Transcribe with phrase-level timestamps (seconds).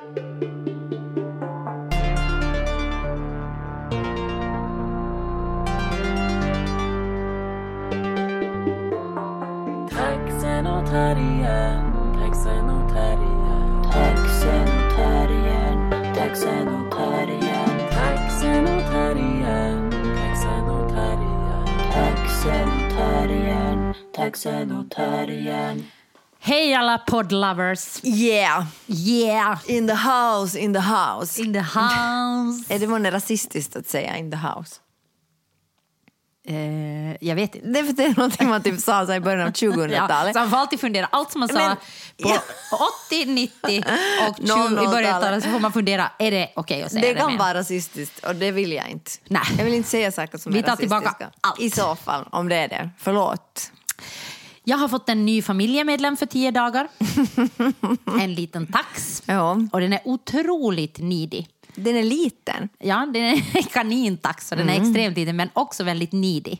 [0.00, 0.16] Taxenotarien,
[12.16, 15.76] taxenotarien, Taxenotarien,
[16.16, 19.84] taxenotarien, taxenotarien,
[20.16, 21.60] taxenotarien.
[21.92, 25.99] taxenotarien, taxenotarien.
[26.42, 28.00] Hej alla poddlovers!
[28.04, 28.64] Yeah!
[28.86, 29.58] Yeah!
[29.66, 31.42] In the house, in the house.
[31.42, 32.64] In the house!
[32.74, 34.76] Är det månne rasistiskt att säga in the house?
[36.48, 37.68] Eh, jag vet inte.
[37.68, 40.32] Det är för det är någonting man typ sa så i början av 2000-talet.
[40.34, 41.06] så man får alltid fundera.
[41.12, 42.42] Allt som man sa Men- på ja.
[43.08, 43.84] 80, 90
[44.28, 44.90] och 20, i 00-talet.
[44.90, 47.20] början av talet så får man fundera, är det okej att säga det det?
[47.20, 49.10] kan vara rasistiskt och det vill jag inte.
[49.28, 49.42] Nej.
[49.58, 50.98] Jag vill inte säga saker som Vi är tar rasistiska.
[51.00, 51.60] tillbaka allt.
[51.60, 52.90] I så fall, om det är det.
[52.98, 53.72] Förlåt.
[54.70, 56.88] Jag har fått en ny familjemedlem för tio dagar.
[58.20, 59.22] en liten tax.
[59.26, 61.46] Ja, Och den är otroligt needy.
[61.74, 62.68] den är liten.
[62.78, 66.56] Ja, den är en kanintax och den är extremt liten men också väldigt needy.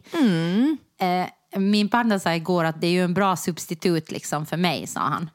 [1.01, 4.87] Eh, min partner sa igår att det är ju en bra substitut liksom för mig,
[4.87, 5.31] sa han.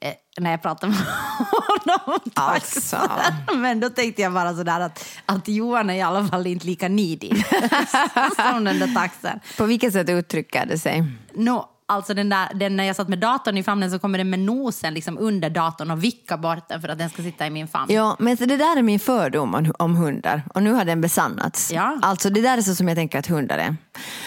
[0.00, 1.00] Eh, när jag pratade med
[1.50, 2.30] honom om.
[2.34, 3.10] Alltså.
[3.56, 6.88] Men då tänkte jag bara sådär att, att Johan är i alla fall inte lika
[6.88, 7.30] needy
[8.36, 9.40] som den där taxen.
[9.56, 11.04] På vilket sätt uttrycker det sig?
[11.34, 14.30] No, alltså den där, den, när jag satt med datorn i famnen så kommer den
[14.30, 17.50] med nosen liksom under datorn och vickar bort den för att den ska sitta i
[17.50, 17.92] min famn.
[17.92, 21.00] Ja, men så det där är min fördom om, om hundar och nu har den
[21.00, 21.72] besannats.
[21.72, 21.98] Ja.
[22.02, 23.76] Alltså det där är så som jag tänker att hundar är.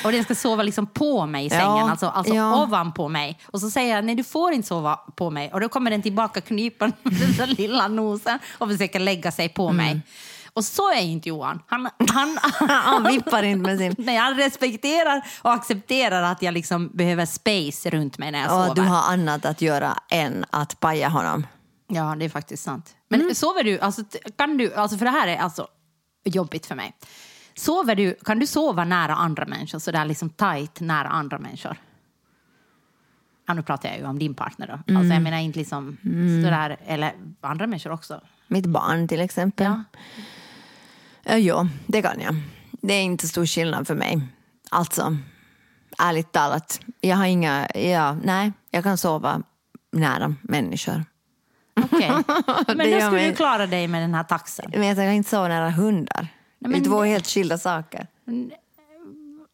[0.05, 2.63] Och den ska sova liksom på mig i Ja, sängen, alltså, alltså ja.
[2.63, 3.39] ovanpå mig.
[3.45, 5.53] Och så säger jag, nej du får inte sova på mig.
[5.53, 9.63] Och då kommer den tillbaka knipa med den lilla nosen och försöker lägga sig på
[9.69, 9.75] Mm.
[9.85, 10.01] mig.
[10.53, 11.59] Och så är inte Johan.
[11.67, 12.37] Han, han,
[12.69, 13.95] Han vippar inte med sin...
[13.97, 18.65] Nej, han respekterar och accepterar att jag liksom behöver space runt mig när jag Och
[18.67, 18.75] sover.
[18.75, 21.47] du har annat att göra än att paja honom.
[21.87, 22.95] Ja, det är faktiskt sant.
[23.07, 23.35] Men Mm.
[23.35, 24.03] sover du, alltså,
[24.37, 25.67] kan du, alltså för det här är alltså
[26.23, 26.93] jobbigt för mig.
[27.55, 31.77] Sover du, kan du sova nära andra människor, sådär liksom tight nära andra människor?
[33.47, 34.73] Ja, nu pratar jag ju om din partner då.
[34.73, 35.11] Alltså Mm.
[35.11, 35.97] jag menar inte liksom
[36.43, 38.21] sådär, eller andra människor också.
[38.47, 39.65] Mitt barn till exempel.
[39.67, 39.83] Ja.
[41.23, 42.35] Ja, ja, det kan jag.
[42.71, 44.21] Det är inte stor skillnad för mig.
[44.71, 45.17] Alltså,
[45.99, 46.79] ärligt talat.
[47.01, 47.67] Jag har inga...
[47.75, 49.41] Ja, nej, jag kan sova
[49.91, 51.05] nära människor.
[51.83, 52.11] Okej.
[52.67, 54.71] Men Det då skulle mig- du klara dig med den här taxen.
[54.73, 56.27] Men jag kan inte sova nära hundar.
[56.59, 58.07] det men- är två helt skilda saker.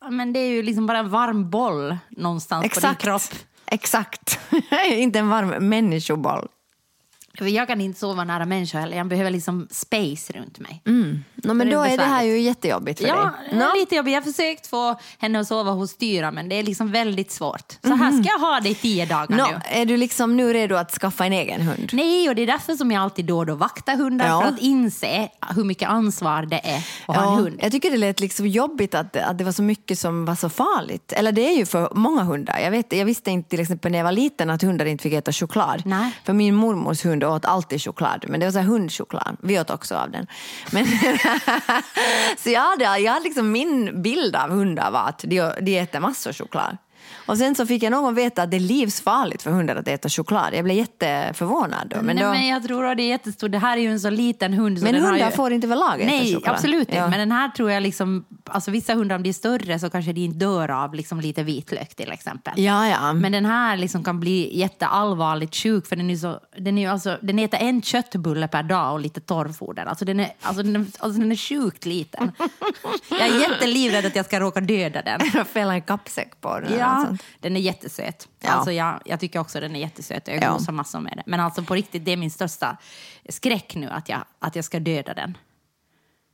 [0.10, 3.02] Men det är ju liksom bara en varm boll någonstans på din Exakt.
[3.02, 3.22] kropp.
[3.66, 4.40] Exakt.
[4.90, 6.48] inte en varm människoboll.
[7.40, 8.98] Jag kan inte sova nära människor heller.
[8.98, 10.82] Jag behöver liksom space runt mig.
[11.36, 13.60] No, men är då är det här ju jättejobbigt för Ja, dig.
[13.62, 14.14] är lite jobbigt.
[14.14, 17.74] Jag har försökt få henne att sova hos Tyra men det är liksom väldigt svårt.
[17.84, 19.60] Så här ska jag ha det i tio dagar Nå, nu.
[19.82, 21.90] är du liksom nu redo att skaffa en egen hund?
[21.94, 24.42] Nej, och det är därför som jag alltid då och då vaktar hundar Ja.
[24.42, 27.60] för att inse hur mycket ansvar det är att ha en hund.
[27.64, 30.50] Jag tycker det lät liksom jobbigt att, att det var så mycket som var så
[30.50, 31.12] farligt.
[31.12, 32.60] Eller det är ju för många hundar.
[32.60, 35.14] Jag, vet, jag visste inte till exempel när jag var liten att hundar inte fick
[35.14, 35.82] äta choklad.
[35.86, 36.12] Nej.
[36.24, 38.26] För min mormors hund åt alltid choklad.
[38.28, 39.38] Men det var så här hundchoklad.
[39.42, 40.28] Vi åt också av den.
[40.72, 40.86] Men
[42.38, 46.00] så jag hade, jag hade liksom min bild av hundar var att de, de äter
[46.00, 46.78] massor choklad.
[47.28, 50.10] Och sen så fick jag någon veta att det är livsfarligt för hundar att äta
[50.10, 50.54] choklad.
[50.54, 51.88] Jag blev jätteförvånad.
[51.90, 52.02] Då.
[52.02, 53.52] Men, Nej, då, men jag tror att det är jättestort.
[53.52, 54.80] Det här är ju en så liten hund.
[54.80, 55.32] Så Men hundar ju...
[55.32, 56.56] får inte överlag äta Nej, choklad.
[56.56, 56.96] absolut inte.
[56.96, 57.08] Ja.
[57.08, 60.14] Men den här tror jag liksom, alltså vissa hundar om de är större så kanske
[60.14, 62.54] de inte dör av liksom lite vitlök till exempel.
[62.56, 63.14] ja, ja.
[63.14, 66.88] Men den här liksom kan bli jätteallvarligt sjuk för den, är så, den, är ju
[66.88, 69.86] alltså, den äter en köttbulle per dag och lite torrfoder.
[69.86, 72.32] Alltså den är, alltså den är, alltså den är sjukt liten.
[73.10, 75.46] Jag är jättelivrädd att jag ska råka döda den.
[75.46, 76.80] fälla en kappsäck på den.
[76.80, 77.17] Ja, sånt.
[77.40, 78.28] Den är jättesöt.
[78.40, 78.50] Ja.
[78.50, 80.28] Alltså jag, jag tycker också den är jättesöt.
[80.28, 80.54] Jag Ja.
[80.54, 81.24] gosar massor med den.
[81.26, 82.78] Men alltså på riktigt, det är min största
[83.30, 85.38] skräck nu att jag, att jag ska döda den.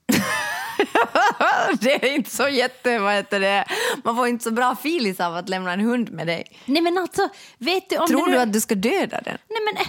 [1.80, 3.00] Det är inte så jätte...
[3.00, 3.66] Vad heter det?
[4.04, 6.44] Man får inte så bra filis av att lämna en hund med dig.
[6.66, 9.38] Nej men alltså, vet du om Tror du nu- att du ska döda den?
[9.50, 9.88] Nej, men, eh,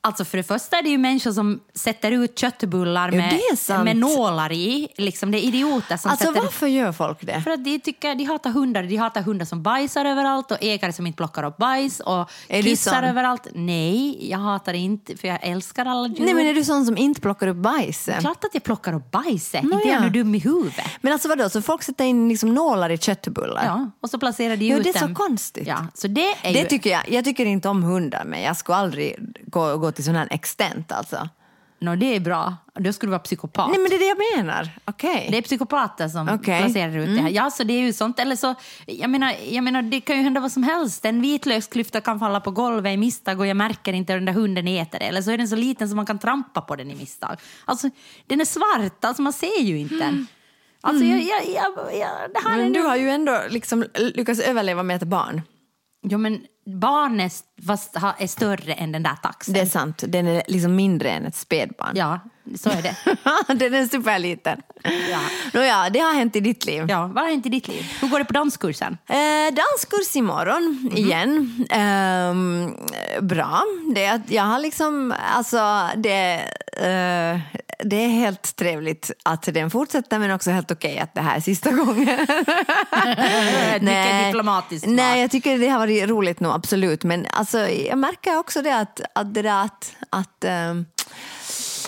[0.00, 3.36] alltså för det första är det ju människor som sätter ut köttbullar Ja, med, det
[3.52, 3.84] är sant.
[3.84, 4.88] med nålar i.
[4.96, 6.40] Liksom, det är idioter som Alltså sätter...
[6.40, 7.40] varför gör folk det?
[7.42, 8.82] För att de, tycker, de hatar hundar.
[8.82, 12.62] De hatar hundar som bajsar överallt och ägare som inte plockar upp bajs och Är
[12.62, 13.46] kissar överallt.
[13.54, 16.24] Nej, jag hatar inte för jag älskar alla djur.
[16.24, 18.08] Nej men är du sån som inte plockar upp bajs?
[18.20, 19.62] Klart att jag plockar upp bajset.
[19.62, 20.00] Nå, inte är ja.
[20.00, 20.84] du dum i huvudet.
[21.00, 23.64] Men alltså vadå, så folk sätter in liksom nålar i köttbullar?
[23.64, 25.14] Ja, och så placerar de Ja, ut det är så dem.
[25.14, 25.66] konstigt.
[25.66, 26.64] Ja, så det är Det ju...
[26.66, 27.02] tycker jag.
[27.08, 30.92] Jag tycker inte om hundar men jag skulle aldrig gå, gå till sån här extent
[30.92, 31.28] alltså.
[31.80, 32.56] Nå, det är bra.
[32.74, 33.70] Då skulle du vara psykopat.
[33.70, 34.68] Nej men det är det jag menar.
[34.84, 35.28] Okej.
[35.30, 36.62] Det är psykopater som Okej.
[36.62, 37.30] placerar ut det här.
[37.30, 38.18] Ja, så det är ju sånt.
[38.18, 38.54] Eller så,
[38.86, 41.04] jag menar, jag menar, det kan ju hända vad som helst.
[41.04, 44.68] En vitlöksklyfta kan falla på golvet i misstag och jag märker inte den där hunden
[44.68, 45.04] äter det.
[45.04, 47.36] Eller så är den så liten så man kan trampa på den i misstag.
[47.64, 47.90] Alltså,
[48.26, 50.26] den är svart, alltså man ser ju inte den.
[50.80, 52.86] Alltså, jag, jag, jag, jag, det här är Men du nu...
[52.86, 55.42] har ju ändå liksom lyckats överleva med ett barn.
[56.02, 57.32] Jo, men barnet
[58.18, 59.54] är större än den där taxen.
[59.54, 60.04] Det är sant.
[60.08, 61.92] Den är liksom mindre än ett spädbarn.
[61.94, 62.20] Ja,
[62.56, 62.96] så är det.
[63.54, 64.62] den är superliten.
[65.10, 65.18] Ja.
[65.52, 66.86] Nåja, det har hänt i ditt liv.
[66.88, 67.84] Ja, vad har hänt i ditt liv?
[68.00, 68.98] Hur går det på danskursen?
[69.08, 70.96] Eh, danskurs imorgon Mhm.
[70.96, 71.66] igen.
[71.70, 72.74] Ehm,
[73.20, 73.62] bra.
[73.94, 76.34] Det jag har liksom, alltså det,
[76.76, 77.40] eh,
[77.84, 81.40] det är helt trevligt att den fortsätter men också helt okej att det här är
[81.40, 82.06] sista gången.
[83.80, 84.86] Mycket diplomatiskt.
[84.88, 87.04] Nej, jag tycker det har varit roligt nog, absolut.
[87.04, 90.86] Men alltså, jag märker också det att, att, det där att, att ehm,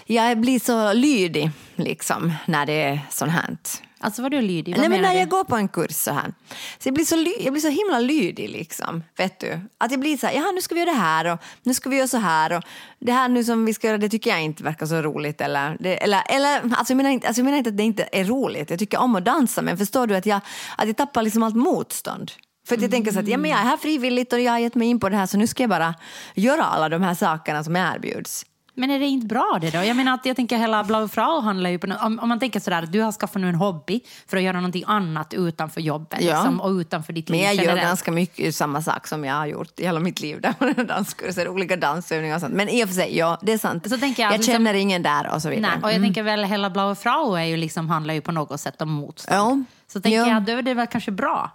[0.06, 3.56] jag blir så lydig liksom, när det är sånt här.
[4.02, 4.72] Alltså vad du lydig?
[4.74, 5.18] Vad Nej, men när du?
[5.18, 6.34] jag går på en kurs så här.
[6.78, 9.04] Så jag, blir så ly- jag blir så himla lydig liksom.
[9.16, 9.60] Vet du?
[9.78, 11.90] Att jag blir så här, jaha nu ska vi göra det här och nu ska
[11.90, 12.62] vi göra så här och
[12.98, 15.76] det här nu som vi ska göra det tycker jag inte verkar så roligt eller,
[15.80, 18.24] det, eller, eller alltså jag, menar inte, alltså jag menar inte att det inte är
[18.24, 18.70] roligt.
[18.70, 20.40] Jag tycker om att dansa men förstår du att jag,
[20.78, 22.32] att jag tappar liksom allt motstånd.
[22.68, 24.58] För att jag tänker så att ja, men jag är här frivilligt och jag har
[24.58, 25.94] gett mig in på det här så nu ska jag bara
[26.34, 28.46] göra alla de här sakerna som erbjuds.
[28.74, 29.78] Men är det inte bra det då?
[29.84, 32.60] Jag menar att jag tänker hela Blau Frau handlar ju på, om, om man tänker
[32.60, 36.18] sådär att du har skaffat nu en hobby för att göra någonting annat utanför jobbet
[36.22, 36.34] Ja.
[36.34, 37.82] liksom, och utanför ditt Men liv jag gör generellt.
[37.88, 40.40] ganska mycket samma sak som jag har gjort i hela mitt liv.
[40.40, 42.54] Där danskurser, olika dansövningar och sånt.
[42.54, 43.90] Men i och för sig, ja, det är sant.
[43.90, 45.72] Så tänker jag jag liksom- känner ingen där och så vidare.
[45.74, 48.60] Nej, och jag tänker väl hela Blau Frau är ju liksom, handlar ju på något
[48.60, 49.38] sätt om motstånd.
[49.38, 49.58] Ja.
[49.92, 50.28] Så tänker Ja.
[50.28, 51.50] jag då är det väl kanske bra.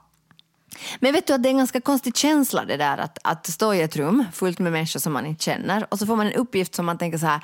[1.00, 3.74] Men vet du att det är en ganska konstig känsla det där att, att stå
[3.74, 6.34] i ett rum fullt med människor som man inte känner och så får man en
[6.34, 7.42] uppgift som man tänker så här,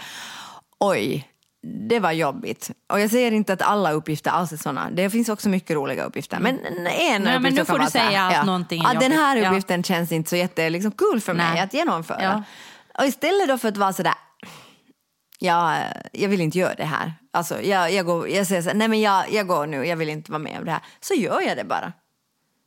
[0.80, 1.28] oj,
[1.89, 2.72] det var jobbigt.
[2.94, 4.89] Och jag säger inte att alla uppgifter alls är sådana.
[4.92, 6.39] Det finns också mycket roliga uppgifter.
[6.39, 9.00] Men en Nej, uppgift men nu får du så här, säga att någonting är att
[9.00, 9.44] Den här jobbigt.
[9.44, 9.50] Ja.
[9.50, 11.62] uppgiften känns inte så jätte, liksom, kul för mig Nej.
[11.62, 12.24] att genomföra.
[12.24, 12.44] Ja.
[12.98, 14.13] Och istället då för att vara så där
[15.42, 17.13] jag, jag vill inte göra det här.
[17.34, 19.98] Alltså, jag, jag, går, jag säger så här, nej men jag, jag går nu, jag
[19.98, 20.81] vill inte vara med om det här.
[21.00, 21.94] Så gör jag det bara.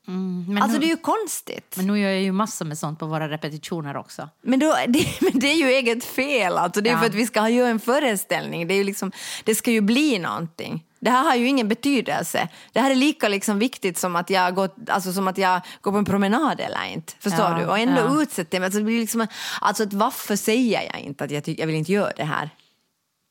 [0.06, 1.74] Men, Alltså nu, det är ju konstigt.
[1.76, 4.28] men nu gör jag ju massor med sånt på våra repetitioner också.
[4.42, 6.56] Men, då, det, men det är ju eget fel.
[6.56, 6.80] Alltså.
[6.80, 6.98] Det är Ja.
[6.98, 8.68] för att vi ska göra en föreställning.
[8.68, 9.12] Det, är ju liksom,
[9.44, 10.84] det ska ju bli någonting.
[11.00, 12.48] Det här har ju ingen betydelse.
[12.72, 15.92] Det här är lika liksom viktigt som att, jag går, alltså som att jag går
[15.92, 17.12] på en promenad eller inte.
[17.20, 17.66] Förstår Ja, du?
[17.66, 18.22] Och ändå ja.
[18.22, 18.66] utsätter jag mig.
[18.66, 19.26] Alltså, det blir liksom,
[19.60, 22.50] alltså att varför säger jag inte att jag, jag vill inte göra det här?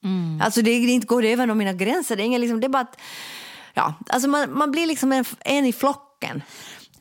[0.04, 0.42] Mm.
[0.42, 2.16] Alltså det, det inte går över någon mina gränser.
[2.16, 3.00] Det är, ingen, liksom, det är bara att
[3.74, 5.74] ja, alltså man, man blir liksom en, en i
[6.28, 6.44] flocken.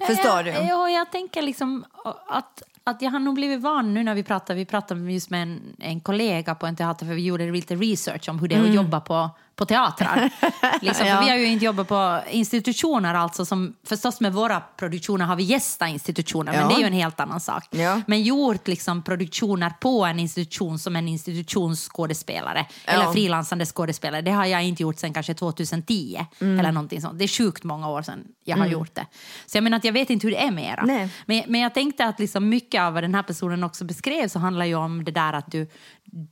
[0.06, 0.50] Förstår du?
[0.50, 1.84] Ja, ja, jag tänker liksom
[2.28, 4.54] att, att jag har nog blivit van nu när vi pratar.
[4.54, 8.28] Vi pratade just med en, en kollega på en teater för vi gjorde lite research
[8.28, 10.30] om hur det är att jobba på, på teatrar.
[10.82, 11.20] liksom, Ja.
[11.20, 15.42] vi har ju inte jobbat på institutioner alltså som förstås med våra produktioner har vi
[15.42, 16.68] gästat institutioner men Ja.
[16.68, 17.64] det är ju en helt annan sak.
[17.70, 18.00] Ja.
[18.06, 24.44] Men gjort liksom produktioner på en institution som en institutionsskådespelare eller frilansande skådespelare det har
[24.46, 26.60] jag inte gjort sedan kanske 2010 Mm.
[26.60, 27.18] eller någonting sånt.
[27.18, 29.06] Det är sjukt många år sedan jag har gjort det.
[29.46, 30.82] Så jag menar att jag vet inte hur det är mera.
[30.84, 31.08] Nej.
[31.26, 34.38] Men, men jag tänkte att liksom mycket av vad den här personen också beskrev så
[34.38, 35.70] handlar ju om det där att du,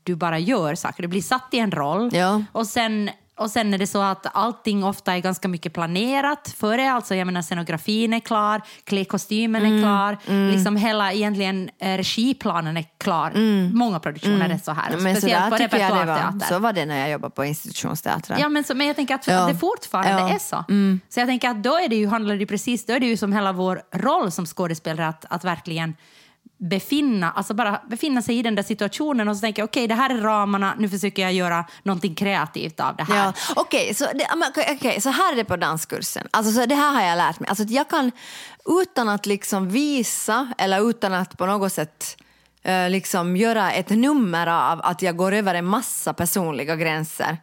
[0.03, 1.03] du bara gör saker.
[1.03, 2.43] Du blir satt i en roll Ja.
[2.53, 6.93] och sen och sen är det så att allting ofta är ganska mycket planerat före.
[6.93, 10.19] Alltså jag menar scenografin är klar, klädkostymen Mm, är klar,
[10.53, 13.32] liksom hela egentligen eh, regiplanen är klar.
[13.75, 14.88] Många produktioner är så här.
[14.91, 15.03] Mm.
[15.03, 16.47] Men så speciellt där på repertoarteater.
[16.47, 18.39] Så var det när jag jobbade på institutionsteatrar.
[18.39, 19.46] Ja, men, så, men jag tänker att Ja.
[19.46, 20.19] det fortfarande Ja.
[20.20, 20.34] Mm.
[20.34, 20.65] är så.
[21.15, 23.17] Så jag tänker att då är det ju, handlar det precis, då är det ju
[23.17, 25.94] som hela vår roll som skådespelare att, att verkligen
[26.60, 29.86] befinna, alltså bara befinna sig i den där situationen och så tänker jag okej okay,
[29.86, 33.24] det här är ramarna, nu försöker jag göra någonting kreativt av det här.
[33.24, 36.29] Ja, Okej, okay, så, det, men så här är det på danskursen.
[36.31, 37.48] Alltså, så det här har jag lärt mig.
[37.48, 38.12] Alltså, att jag kan
[38.82, 42.17] utan att liksom visa eller utan att på något sätt
[42.62, 47.36] eh, liksom göra ett nummer av att jag går över en massa personliga gränser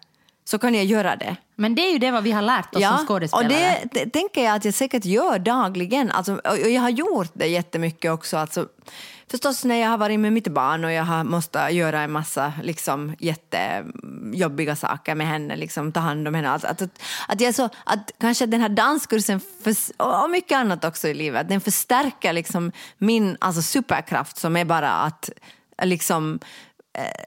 [0.48, 1.36] så kan jag göra det.
[1.56, 3.48] Men det är ju det vad vi har lärt oss som och skådespelare.
[3.48, 6.12] det, det tänker jag att jag säkert gör dagligen.
[6.12, 8.38] Alltså, och och jag har gjort det jättemycket också.
[8.38, 8.68] Alltså,
[9.32, 12.54] förstås när jag har varit med mitt barn och jag har måste göra en massa
[12.64, 16.50] liksom, jättejobbiga saker med henne, liksom, ta hand om henne.
[16.50, 16.82] Alltså, att,
[17.28, 21.50] att, jag så, att kanske den här danskursen förs- och mycket annat också i livet,
[21.50, 25.30] den förstärker liksom min alltså, superkraft som är bara att
[25.84, 26.40] liksom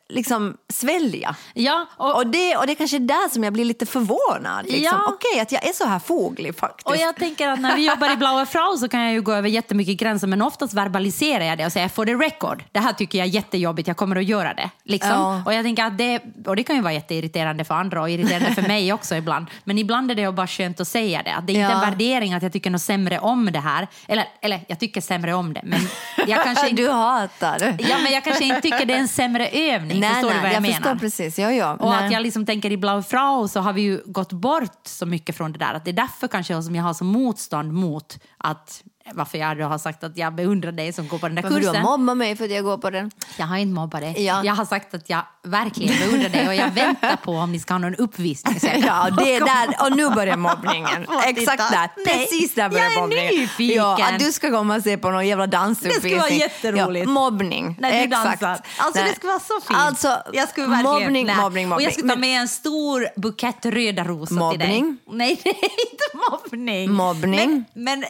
[0.08, 1.36] liksom svälja.
[1.54, 4.64] Ja, och, Och det, och det är kanske är där som jag blir lite förvånad.
[4.64, 4.82] Liksom.
[4.84, 5.12] Ja.
[5.14, 6.86] Okej, att jag är så här foglig faktiskt.
[6.88, 9.32] och jag tänker att när vi jobbar i Blaue Frau så kan jag ju gå
[9.32, 12.92] över jättemycket gränser men oftast verbaliserar jag det och säger for the record, det här
[12.92, 14.70] tycker jag är jättejobbigt, jag kommer att göra det.
[14.84, 15.10] Liksom.
[15.10, 15.42] Ja.
[15.46, 18.54] Och jag tänker att det, och det kan ju vara jätteirriterande för andra och irriterande
[18.54, 19.46] för mig också ibland.
[19.64, 21.34] Men ibland är det bara skönt att säga det.
[21.34, 21.84] Att det är inte Ja.
[21.84, 23.88] en värdering att jag tycker något sämre om det här.
[24.08, 25.80] Eller, eller jag tycker sämre om det, men
[26.26, 26.82] jag kanske inte...
[26.82, 27.76] du hatar.
[27.78, 30.00] Ja, men jag kanske inte tycker det är en sämre övning.
[30.00, 30.74] nej, förstår nej, du vad jag, jag menar?
[30.74, 31.38] förstår precis.
[31.38, 31.72] Ja, ja.
[31.72, 32.06] Och nej.
[32.06, 35.36] att jag liksom tänker i Blau Frau så har vi ju gått bort så mycket
[35.36, 35.74] från det där.
[35.74, 38.82] Att det är därför kanske som jag har så motstånd mot att
[39.14, 41.56] varför jag då har sagt att jag beundrar dig som går på den där Varför
[41.60, 41.82] du kursen.
[41.84, 43.10] har mobbat mig för att jag går på den.
[43.36, 44.24] Jag har inte mobbat dig.
[44.24, 44.44] Ja.
[44.44, 47.74] Jag har sagt att jag verkligen beundrar dig och jag väntar på om ni ska
[47.74, 48.54] ha någon uppvisning.
[48.86, 51.06] Ja, det är där, och nu börjar mobbningen.
[51.26, 51.90] Exakt där.
[52.06, 53.34] Nej, Precis där börjar jag är mobbningen.
[53.34, 53.76] nyfiken.
[53.76, 55.94] Ja, att du ska komma och se på någon jävla dansuppvisning.
[55.94, 57.06] Det skulle vara jätteroligt.
[57.06, 57.76] Ja, mobbning.
[57.80, 58.40] När du Exakt.
[58.40, 58.64] dansar.
[58.78, 59.08] Alltså Nej.
[59.10, 59.78] det skulle vara så fint.
[59.78, 61.72] Alltså, jag skulle verkligen, mobbning, mobbning, mobbning.
[61.72, 64.68] Och jag skulle ta med en stor bukett röda rosor till dig.
[64.82, 64.98] Mobbning?
[65.10, 66.92] Nej, det är inte mobbning.
[66.92, 67.64] Mobbning?
[67.74, 68.04] Men, men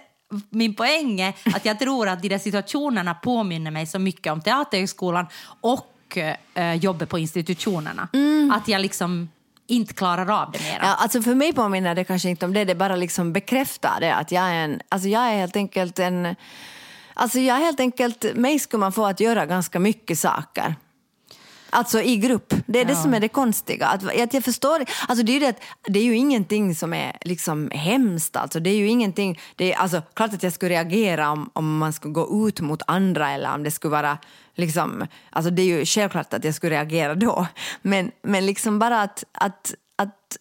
[0.50, 4.40] min poäng är att jag tror att de där situationerna påminner mig så mycket om
[4.40, 5.26] Teaterhögskolan
[5.60, 6.18] och
[6.54, 8.08] eh, jobbet på institutionerna.
[8.52, 9.28] Att jag liksom
[9.66, 10.78] inte klarar av det mera.
[10.82, 14.14] Ja, alltså för mig påminner det kanske inte om det, det bara liksom bekräftar det
[14.14, 16.36] att jag är en, alltså jag är helt enkelt en,
[17.14, 20.74] alltså jag är helt enkelt, mig skulle man få att göra ganska mycket saker.
[21.70, 22.54] Alltså i grupp.
[22.66, 23.02] Det är det Ja.
[23.02, 23.86] som är det konstiga.
[23.86, 25.54] Att, att jag förstår, alltså det, är ju det,
[25.88, 28.36] det är ju ingenting som är liksom hemskt.
[28.36, 31.78] Alltså det är ju ingenting, det är, alltså, klart att jag skulle reagera om, om
[31.78, 34.18] man skulle gå ut mot andra eller om det skulle vara
[34.54, 37.46] liksom, alltså det är ju självklart att jag skulle reagera då.
[37.82, 40.36] Men, men liksom bara att, att, att,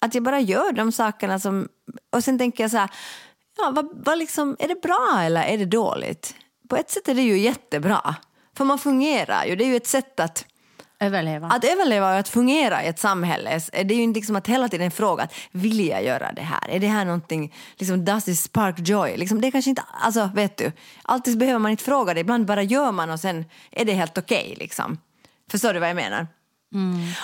[0.00, 1.68] att jag bara gör de sakerna som,
[2.16, 2.90] och sen tänker jag så här,
[3.58, 6.34] ja, vad, vad liksom, är det bra eller är det dåligt?
[6.68, 8.14] På ett sätt är det ju jättebra,
[8.56, 9.56] för man fungerar ju.
[9.56, 10.44] Det är ju ett sätt att
[11.04, 11.46] Överleva.
[11.46, 14.68] att överleva och att fungera i ett samhälle, det är ju inte liksom att hela
[14.68, 16.70] tiden fråga att vill jag göra det här?
[16.70, 19.16] Är det här någonting, liksom does this spark joy?
[19.16, 22.46] Liksom, det är kanske inte, alltså vet du, alltid behöver man inte fråga det, ibland
[22.46, 24.98] bara gör man och sen är det helt okej liksom.
[25.50, 26.26] Förstår du vad jag menar?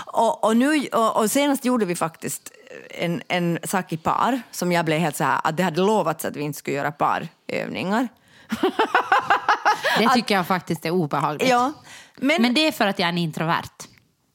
[0.07, 2.53] Och, och, nu, och, och senast gjorde vi faktiskt
[2.91, 6.25] en, en sak i par som jag blev helt så här att det hade lovats
[6.25, 8.09] att vi inte skulle göra parövningar.
[9.99, 11.49] det tycker jag faktiskt är obehagligt.
[11.49, 11.73] Ja,
[12.21, 13.71] men, Men det är för att jag är en introvert.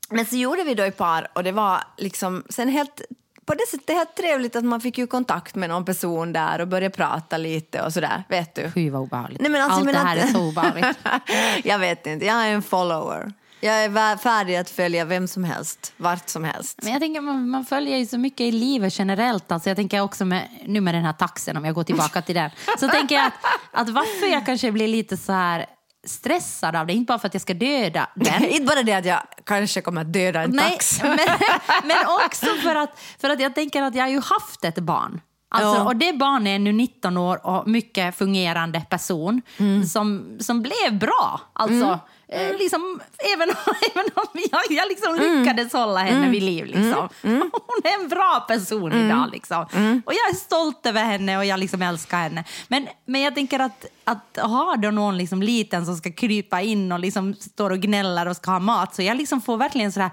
[0.09, 3.01] Men så gjorde vi då i par och det var liksom sen helt
[3.45, 6.67] på det sättet helt trevligt att man fick ju kontakt med någon person där och
[6.67, 8.71] började prata lite och sådär, vet du.
[8.71, 9.41] Fy vad obehagligt.
[9.41, 10.97] Nej, men alltså, Allt jag det här att- är så obehagligt.
[11.63, 13.33] jag vet inte, jag är en follower.
[13.59, 16.79] Jag är färdig att följa vem som helst, vart som helst.
[16.83, 19.51] Men jag tänker man, man följer ju så mycket i livet generellt.
[19.51, 22.35] Alltså jag tänker också med, nu med den här taxen, om jag går tillbaka till
[22.35, 22.49] den.
[22.79, 23.33] Så tänker jag att,
[23.71, 25.65] att varför jag kanske blir lite så här
[26.05, 28.45] stressad av det, inte bara för att jag ska döda den.
[28.49, 31.01] inte bara det att jag kanske kommer att döda en Nej, tax.
[31.03, 31.17] men,
[31.83, 35.21] men också för att, för att jag tänker att jag har ju haft ett barn.
[35.49, 35.83] Alltså, Ja.
[35.85, 39.83] Och det barnet är nu 19 år och mycket fungerande person Mm.
[39.85, 41.41] som, som blev bra.
[41.53, 43.01] Alltså, eh, liksom,
[43.35, 43.49] även,
[43.91, 45.39] även om jag, jag liksom Mm.
[45.43, 46.65] lyckades hålla henne vid liv.
[46.65, 47.09] Liksom.
[47.51, 49.05] Hon är en bra person Mm.
[49.07, 49.29] idag.
[49.31, 49.61] Liksom.
[50.05, 52.43] Och jag är stolt över henne och jag liksom älskar henne.
[52.67, 56.91] Men, men jag tänker att, att ha då någon liksom liten som ska krypa in
[56.91, 60.09] och liksom står och gnäller och ska ha mat, så jag liksom får verkligen sådär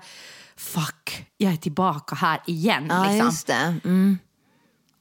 [0.57, 2.87] fuck, jag är tillbaka här igen.
[2.91, 3.81] Ja, liksom.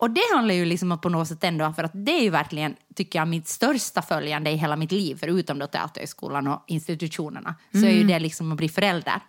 [0.02, 0.08] Mm.
[0.10, 2.30] Och det handlar ju liksom om på något sätt ändå, för att det är ju
[2.30, 7.56] verkligen, tycker jag, mitt största följande i hela mitt liv, förutom då Teaterhögskolan och institutionerna,
[7.72, 9.12] så är ju det liksom att bli förälder.
[9.12, 9.22] Mm.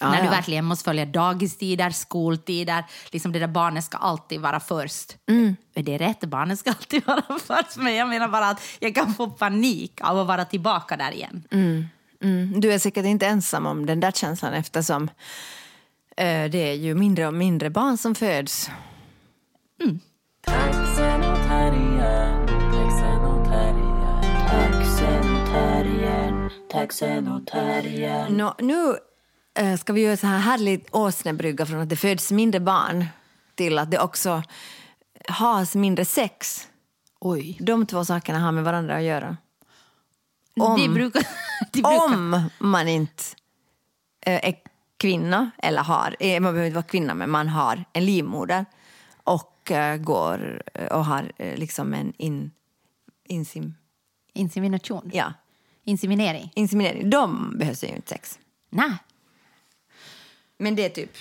[0.00, 0.30] Ja, När du ja.
[0.30, 5.16] verkligen måste följa dagistider, skoltider, liksom det där barnet ska alltid vara först.
[5.28, 5.56] Mm.
[5.74, 6.20] Är det rätt?
[6.20, 10.18] Barnet ska alltid vara först, men jag menar bara att jag kan få panik av
[10.18, 11.44] att vara tillbaka där igen.
[11.50, 12.60] Mm.
[12.60, 15.10] Du är säkert inte ensam om den där känslan eftersom
[16.16, 18.70] eh, det är ju mindre och mindre barn som föds.
[27.46, 28.36] Terriern.
[28.36, 28.96] Nå, nu
[29.54, 33.04] eh, ska vi göra så här härligt åsnebrygga från att det föds mindre barn
[33.54, 34.42] till att det också
[35.28, 36.68] has mindre sex.
[37.20, 37.58] Oj.
[37.60, 39.36] De två sakerna har med varandra att göra.
[40.60, 40.80] Om.
[40.80, 41.22] Det brukar...
[41.72, 43.22] Det brukar Om man inte
[44.26, 44.54] eh, är
[44.96, 48.66] kvinna, eller har, eh, man behöver inte vara kvinna, men man har en livmoder
[49.24, 52.50] och eh, går eh, och har eh, liksom en in,
[53.24, 53.74] insim,
[54.34, 55.10] Insemination?
[55.14, 55.32] ja,
[55.84, 56.52] Inseminering?
[56.54, 57.10] inseminering.
[57.10, 58.38] De behövs ju inte sex.
[58.70, 58.92] Nej.
[60.58, 61.12] Men det är typ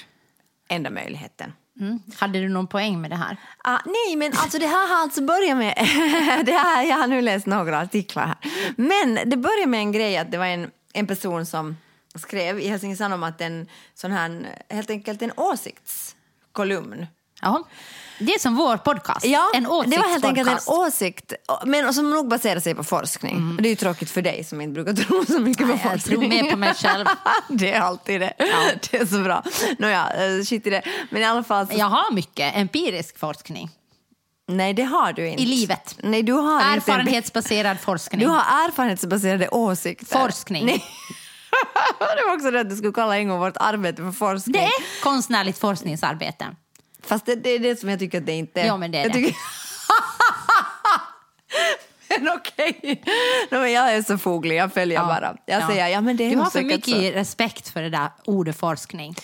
[0.67, 1.53] enda möjligheten.
[1.79, 1.99] Mm.
[2.15, 3.37] Hade du någon poäng med det här?
[3.63, 5.73] Ah, nej, men alltså det här har alltså börjat med...
[6.45, 8.37] det här, jag har nu läst några artiklar här.
[8.75, 11.77] Men det började med en grej att det var en, en person som,
[12.15, 17.05] skrev i Helsingin Sanomat en sån här, helt enkelt en åsiktskolumn.
[17.41, 17.63] Ja.
[18.19, 19.25] Det är som vår podcast.
[19.25, 20.69] Ja, en det var helt enkelt en åsiktspodcast.
[21.01, 21.33] åsikt,
[21.65, 23.53] men som nog baserar sig på forskning.
[23.57, 25.81] Och Det är ju tråkigt för dig som inte brukar tro så mycket på Nej,
[25.83, 26.19] jag forskning.
[26.19, 27.05] tror mer på mig själv.
[27.49, 28.33] det är alltid det.
[28.91, 29.43] Det är så bra.
[29.79, 30.81] Nåja, eh, skit i det.
[31.09, 33.69] Men i alla fall, så, Jag har mycket empirisk forskning.
[34.47, 35.43] nej det har du inte.
[35.43, 35.95] I livet.
[36.03, 38.21] Nej, du har inte en- Erfarenhetsbaserad forskning.
[38.21, 40.19] Du har erfarenhetsbaserade åsikter.
[40.19, 40.65] Forskning.
[40.65, 40.83] Nej.
[41.99, 44.53] det var också det att du skulle kalla en gång vårt arbete för forskning.
[44.53, 46.45] Det är konstnärligt forskningsarbete.
[47.07, 48.65] Fast det, det är det som jag tycker att det inte är.
[48.65, 49.17] Ja, men det är jag det.
[49.17, 49.35] Tycker...
[52.19, 53.03] men okej.
[53.51, 55.37] No, men jag är så foglig, jag följer bara.
[55.45, 55.67] Jag ja.
[55.67, 57.01] säger, ja men det är Du har för mycket så.
[57.01, 59.15] respekt för det där ordet forskning.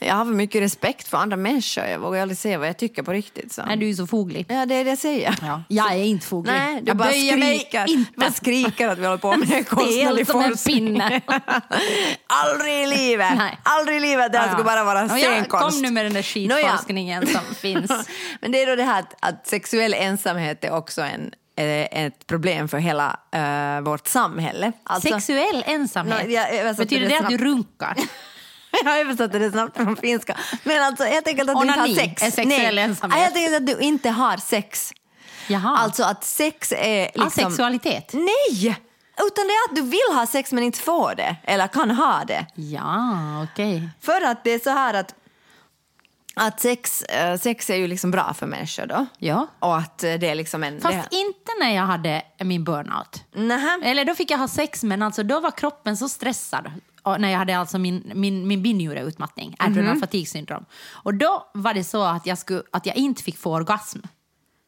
[0.00, 1.84] Jag har för mycket respekt för andra människor.
[1.84, 3.52] Jag vågar aldrig säga vad jag tycker på riktigt.
[3.52, 3.62] Så.
[3.66, 4.46] Nej, du är så foglig.
[4.48, 5.34] Ja, det är det jag säger.
[5.42, 5.62] Ja.
[5.68, 6.52] Jag är inte foglig.
[6.52, 7.88] Nej, du jag bara böjer mig skriker.
[7.90, 8.12] inte.
[8.16, 10.86] Bara skriker att vi håller på med konstnärlig som en forskning.
[10.86, 11.20] pinne.
[12.26, 13.32] aldrig i livet!
[13.36, 13.58] Nej.
[13.62, 14.32] Aldrig i livet!
[14.32, 14.64] Det här Ja, ska ja.
[14.64, 15.70] bara vara ja, scenkonst.
[15.76, 17.90] Kom nu med den där skitforskningen som finns.
[18.40, 22.26] Men det är då det här att, att sexuell ensamhet är också en, eh, ett
[22.26, 24.72] problem för hela eh, vårt samhälle.
[24.82, 26.16] Alltså, Sexuell ensamhet.
[26.26, 27.96] Nå, jag översatte Betyder det det att du runkar?
[28.84, 30.36] jag översatte det snabbt från finska.
[30.64, 32.22] Men alltså helt enkelt att du inte Onani har sex.
[32.22, 33.18] är sexuell Nej, ensamhet.
[33.18, 34.92] helt enkelt att du inte har sex.
[35.48, 35.76] Jaha.
[35.76, 37.26] Alltså att sex är liksom...
[37.26, 38.12] Asexualitet?
[38.12, 38.76] Nej!
[39.26, 41.36] Utan det är att du vill ha sex men inte får det.
[41.44, 42.46] Eller kan ha det.
[42.54, 43.88] Ja, okej.
[44.00, 45.14] För att det är så här att,
[46.34, 49.06] att sex, eh, sex är ju liksom bra för människor då.
[49.18, 49.46] Ja.
[49.58, 50.80] Och att eh, det är liksom en...
[50.80, 53.24] Fast det, inte när jag hade min burnout.
[53.32, 53.80] Nähä.
[53.82, 56.72] Eller då fick jag ha sex, men alltså då var kroppen så stressad.
[57.04, 60.00] När jag hade alltså min, min, min binjureutmattning, adrenal Mhm.
[60.00, 60.64] fatigue syndrom.
[60.92, 63.98] Och då var det så att jag, skulle, att jag inte fick få orgasm.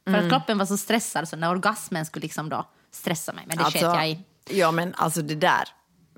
[0.04, 0.24] För Mm.
[0.24, 3.44] att kroppen var så stressad så när orgasmen skulle liksom då stressa mig.
[3.46, 4.18] Men det Alltså, sket jag i.
[4.50, 5.68] Ja men alltså det där.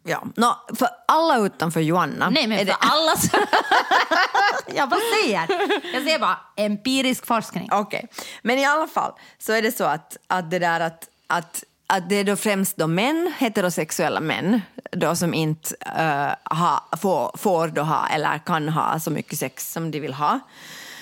[0.07, 0.25] Ja.
[0.37, 2.31] Nå, för alla utanför Joanna.
[2.31, 3.37] Nej, men är för det, alla så...
[4.75, 5.49] jag bara säger.
[5.95, 7.69] Jag säger bara empirisk forskning.
[7.73, 8.09] Okej,
[8.43, 12.09] men i alla fall så är det så att, att det där att, att att
[12.09, 14.61] det är då främst då män, heterosexuella män
[14.93, 19.73] då som inte uh, ha, får, får då ha eller kan ha så mycket sex
[19.73, 20.41] som de vill ha.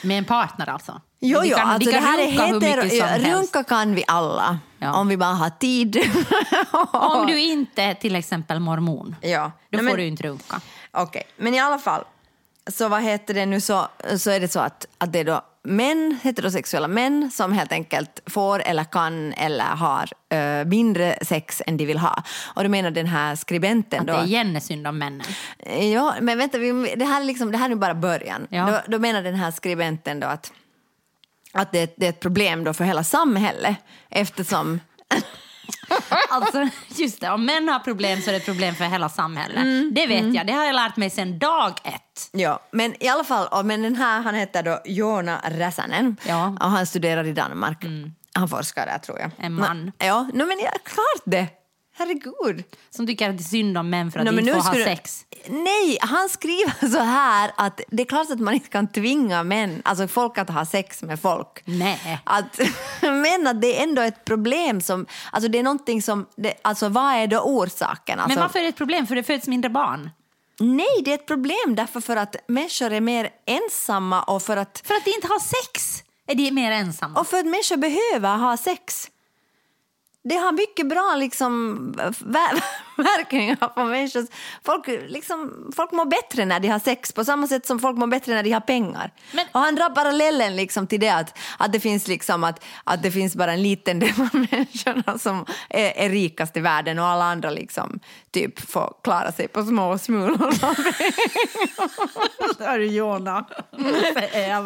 [0.03, 1.01] Med en partner alltså.
[1.21, 4.95] Jo, jo, kan, alltså det här är hetero, runka kan vi alla Ja.
[4.97, 5.97] om vi bara har tid.
[6.93, 9.53] Om du inte till exempel mormon, Ja.
[9.71, 10.61] då Nej, får men- du inte runka.
[10.91, 12.05] Okej, men i alla fall.
[12.73, 15.43] Så vad heter det nu så, så är det så att, att det är då
[15.64, 21.77] män, heterosexuella män som helt enkelt får eller kan eller har eh, mindre sex än
[21.77, 22.22] de vill ha.
[22.55, 24.12] Och då menar den här skribenten Att då...
[24.12, 25.27] det är igen är synd om männen.
[25.92, 28.46] Ja, men vänta, vi, det, här är liksom, det här är bara början.
[28.51, 28.70] Ja.
[28.70, 30.53] Då, då menar den här skribenten då att,
[31.53, 33.77] att det, det är ett problem då för hela samhället
[34.11, 34.81] eftersom
[36.31, 39.57] Alltså, just det, om män har problem så är det ett problem för hela samhället.
[39.62, 42.28] Mm, Det vet jag, det har jag lärt mig sedan dag ett.
[42.33, 46.42] Ja, men i alla fall, men den här han heter då Joona Räsänen Ja.
[46.44, 46.57] Mm.
[46.57, 47.85] och han studerar i Danmark.
[48.35, 49.31] Han forskar där tror jag.
[49.38, 49.78] En man.
[49.78, 51.46] Men, ja, no, men ja, klart det.
[51.94, 52.64] Herregud.
[52.90, 54.70] Som tycker att det är synd om män för att No, de inte får ha
[54.70, 55.26] skulle- sex.
[55.46, 59.83] Nej, han skriver så här att det är klart att man inte kan tvinga män,
[59.85, 61.62] alltså folk att ha sex med folk.
[61.64, 62.20] Nej.
[62.24, 62.61] Att,
[63.00, 66.88] men att det är ändå ett problem som, alltså det är någonting som, det, alltså
[66.88, 68.20] vad är då orsaken?
[68.20, 69.07] Alltså, Men varför är det ett problem?
[69.07, 70.11] För det föds mindre barn.
[70.61, 74.83] Nej, det är ett problem därför för att människor är mer ensamma och för att
[74.87, 77.20] För att de inte har sex är de mer ensamma.
[77.20, 79.09] Och för att människor behöver ha sex.
[80.24, 82.11] Det har mycket bra liksom, eh,
[83.03, 84.27] ver- verkningar på människor.
[84.65, 88.07] Folk, liksom, folk mår bättre när de har sex på samma sätt som folk mår
[88.07, 89.11] bättre när de har pengar.
[89.33, 93.03] Men- och han drar parallellen liksom till det att, att, det finns liksom att, att
[93.03, 97.07] det finns bara en liten del av människorna som är, är rikast i världen och
[97.07, 100.53] alla andra liksom, typ får klara sig på små smulor.
[102.59, 103.45] Där är Jona.
[104.33, 104.65] jag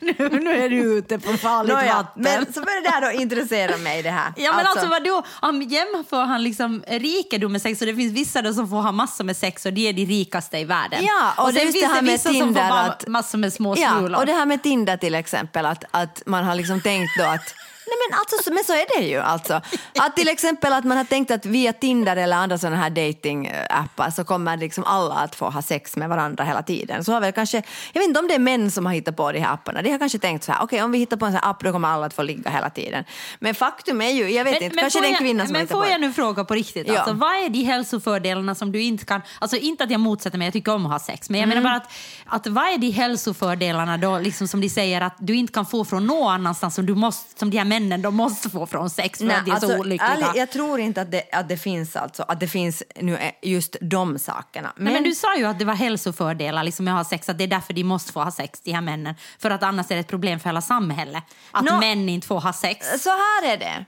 [0.00, 2.22] nu, nu är du ute på farligt Nåja, vatten.
[2.22, 4.32] men så började det här då intressera mig det här.
[4.36, 8.42] Ja men alltså, vadå, om jämför han liksom rikedom med sex och det finns vissa
[8.42, 11.04] då som får ha massor med sex och de är de rikaste i världen.
[11.04, 13.76] Ja, och det är sen finns det vissa som får Tinder att- massor med små
[13.78, 17.24] Ja, och det här med Tinder till exempel, att, att man har liksom tänkt då
[17.24, 17.54] att
[17.92, 19.60] Nej men alltså, så- men så är det ju alltså.
[19.98, 24.10] Att till exempel att man har tänkt att via Tinder eller andra sådana här datingappar
[24.10, 27.04] så kommer liksom alla att få ha sex med varandra hela tiden.
[27.04, 29.32] Så har väl kanske, jag vet inte om det är män som har hittat på
[29.32, 29.82] de här apparna.
[29.82, 31.64] De har kanske tänkt så här, okej om vi hittar på en sån här app
[31.64, 33.04] då kommer alla att få ligga hela tiden.
[33.40, 35.68] Men faktum är ju, jag vet inte, kanske får det är en kvinna som Men
[35.68, 36.98] får jag nu fråga på riktigt, Ja.
[36.98, 39.20] alltså, vad är de hälsofördelarna som du inte kan...
[39.38, 41.62] Alltså inte att jag motsätter mig, jag tycker om att ha sex, men jag Mm.
[41.62, 41.92] menar bara att,
[42.26, 45.84] att vad är de hälsofördelarna då, liksom som de säger att du inte kan få
[45.84, 48.90] från någon annanstans som, du måste, som de här männen männen de måste få från
[48.90, 50.10] sex för att de är så olyckliga.
[50.10, 53.32] ärligt, jag tror inte att det, att det finns alltså, att det finns nu eh,
[53.42, 54.72] just de sakerna.
[54.76, 57.28] Men, Nej, men du sa ju att det var hälsofördelar liksom, med att ha sex,
[57.28, 59.14] att det är därför de måste få ha sex, de här männen.
[59.38, 61.24] För att annars är det ett problem för hela samhället.
[61.50, 62.86] Att Nå- män inte får ha sex.
[63.02, 63.84] Så här är det.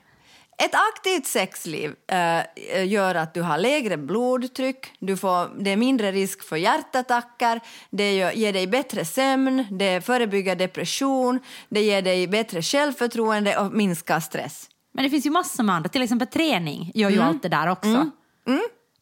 [0.57, 6.11] Ett aktivt sexliv eh, gör att du har lägre blodtryck, du får, det är mindre
[6.11, 11.39] risk för hjärtattacker, det gör, ger dig bättre sömn, det förebygger depression,
[11.69, 14.69] det ger dig bättre självförtroende och minskar stress.
[14.93, 17.19] Men det finns ju massor med andra, till exempel träning gör Mm.
[17.19, 18.09] ju allt det där också.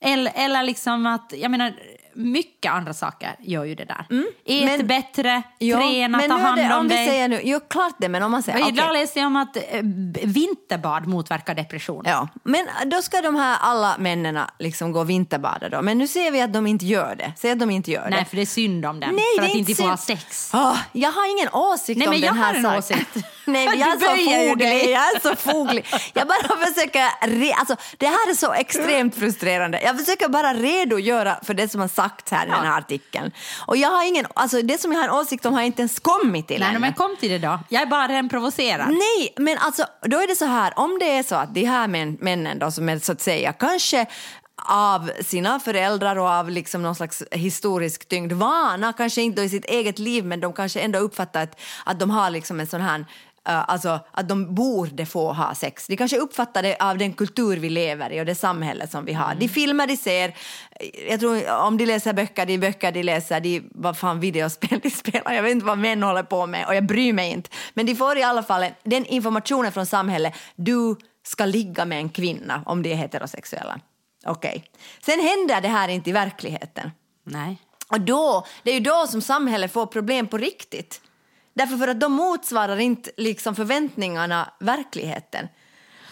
[0.01, 1.73] Eller, eller liksom att, jag menar,
[2.15, 4.05] mycket andra saker gör ju det där.
[4.45, 7.07] Ät men- bättre, Ja, träna, ta hand det, om, om vi dig.
[7.07, 8.67] säger nu, jo klart det, men om man säger.
[8.67, 9.63] Idag läste jag om att eh,
[10.23, 12.03] vinterbad motverkar depression.
[12.07, 15.81] Ja, men då ska de här alla männen liksom gå och vinterbada då.
[15.81, 17.33] Men nu ser vi att de inte gör det.
[17.37, 18.25] Säg att de inte gör Nej, det.
[18.29, 19.09] för det är synd om dem.
[19.15, 20.51] Nej, för att inte få ha sex.
[20.53, 23.05] Åh, jag har ingen åsikt Nej, om men den jag här har en saken.
[23.45, 24.07] Nej, men jag är så
[24.49, 24.89] foglig.
[24.91, 25.85] Jag är så foglig.
[26.13, 27.27] Jag bara försöker...
[27.27, 29.81] Re- alltså, det här är så extremt frustrerande.
[29.81, 33.31] Jag försöker bara redogöra för det som har sagts här i den här artikeln.
[33.65, 34.25] Och jag har ingen...
[34.33, 36.69] Alltså, det som jag har en åsikt om har jag inte ens kommit till Nej,
[36.69, 36.79] ännu.
[36.79, 37.59] men kom till det då.
[37.69, 38.87] Jag är bara redan provocerad.
[38.89, 41.87] Nej, men alltså, då är det så här, om det är så att de här
[41.87, 44.05] män, männen då, som är så att säga kanske
[44.65, 49.65] av sina föräldrar och av liksom någon slags historisk tyngd vana, kanske inte i sitt
[49.65, 53.05] eget liv, men de kanske ändå uppfattar att, att de har liksom en sån här
[53.43, 55.87] alltså att de borde få ha sex.
[55.87, 59.13] De kanske uppfattar det av den kultur vi lever i och det samhälle som vi
[59.13, 59.35] har.
[59.35, 60.35] De filmer de ser,
[61.09, 64.89] jag tror om de läser böcker, de böcker de läser, de vad fan videospel de
[65.03, 67.49] spelar, jag vet inte vad män håller på med och jag bryr mig inte.
[67.73, 71.97] Men de får i alla fall en- den informationen från samhället, du ska ligga med
[71.97, 73.79] en kvinna om de är heterosexuella.
[74.25, 74.63] Okej.
[75.05, 76.91] Sen händer det här inte i verkligheten.
[77.25, 77.57] Nej.
[77.89, 81.01] Och då, det är ju då som samhället får problem på riktigt.
[81.53, 85.47] Därför för att de motsvarar inte liksom förväntningarna verkligheten.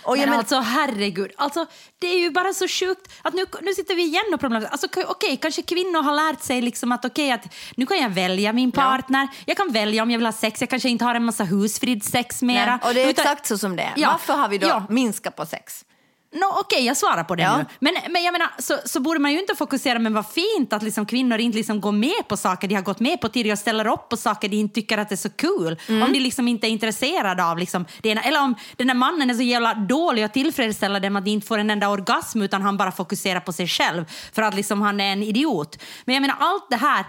[0.03, 1.65] Och Men jag men, alltså herregud, alltså,
[1.99, 4.71] det är ju bara så sjukt att nu, nu sitter vi igen och problemet.
[4.71, 8.09] Alltså, okej, okej, kanske kvinnor har lärt sig liksom att okej, att nu kan jag
[8.09, 11.15] välja min partner, jag kan välja om jag vill ha sex, jag kanske inte har
[11.15, 12.65] en massa husfridssex mera.
[12.65, 13.93] nej, och det är Utan- exakt så som det är.
[13.95, 14.83] Ja, Varför har vi då ja.
[14.89, 15.85] minskat på sex?
[16.33, 17.57] No, Okej, jag svarar på det Ja.
[17.57, 17.65] nu.
[17.79, 20.83] Men, men jag menar, så, så borde man ju inte fokusera, men vad fint att
[20.83, 23.59] liksom kvinnor inte liksom går med på saker de har gått med på tidigare och
[23.59, 25.79] ställer upp på saker de inte tycker att det är så kul.
[25.87, 26.03] Mm.
[26.03, 28.21] Om de liksom inte är intresserade av liksom det ena.
[28.21, 31.47] Eller om den där mannen är så jävla dålig att tillfredsställa dem att de inte
[31.47, 34.99] får en enda orgasm utan han bara fokuserar på sig själv för att liksom han
[35.01, 35.77] är en idiot.
[36.05, 37.05] Men jag menar, allt det här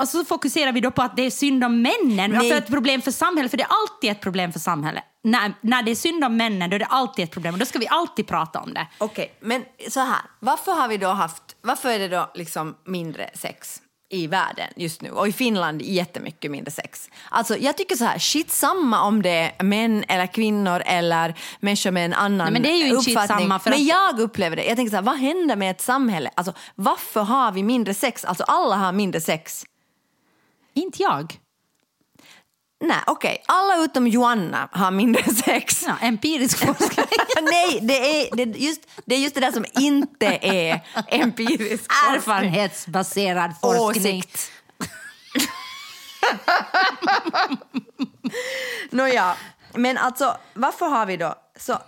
[0.00, 2.36] och så fokuserar vi då på att det är synd om männen, Nej.
[2.38, 5.04] alltså ett problem för samhället, för det är alltid ett problem för samhället.
[5.24, 7.66] När, när det är synd om männen, då är det alltid ett problem och då
[7.66, 8.86] ska vi alltid prata om det.
[8.98, 10.20] Okej, men så här.
[10.40, 15.02] Varför har vi då haft, varför är det då liksom mindre sex i världen just
[15.02, 15.10] nu?
[15.10, 17.10] Och i Finland jättemycket mindre sex.
[17.30, 21.90] Alltså jag tycker så här, shit samma om det är män eller kvinnor eller människor
[21.90, 23.48] med en annan Nej, men det är ju uppfattning.
[23.60, 24.64] för men att- jag upplever det.
[24.64, 26.30] Jag tänker så här, vad händer med ett samhälle?
[26.34, 28.24] Alltså varför har vi mindre sex?
[28.24, 29.64] Alltså alla har mindre sex.
[30.78, 31.38] Inte jag.
[32.80, 33.42] Nej, okej.
[33.46, 35.84] Alla utom Joanna har mindre sex.
[35.86, 37.06] Ja, empirisk forskning.
[37.42, 41.92] Nej, det är, det, är just, det är just det där som inte är empirisk
[41.92, 42.16] forskning.
[42.16, 44.18] Erfarenhetsbaserad forskning.
[44.18, 44.52] Åsikt.
[48.90, 49.36] Nåja,
[49.74, 51.78] men alltså varför har vi då så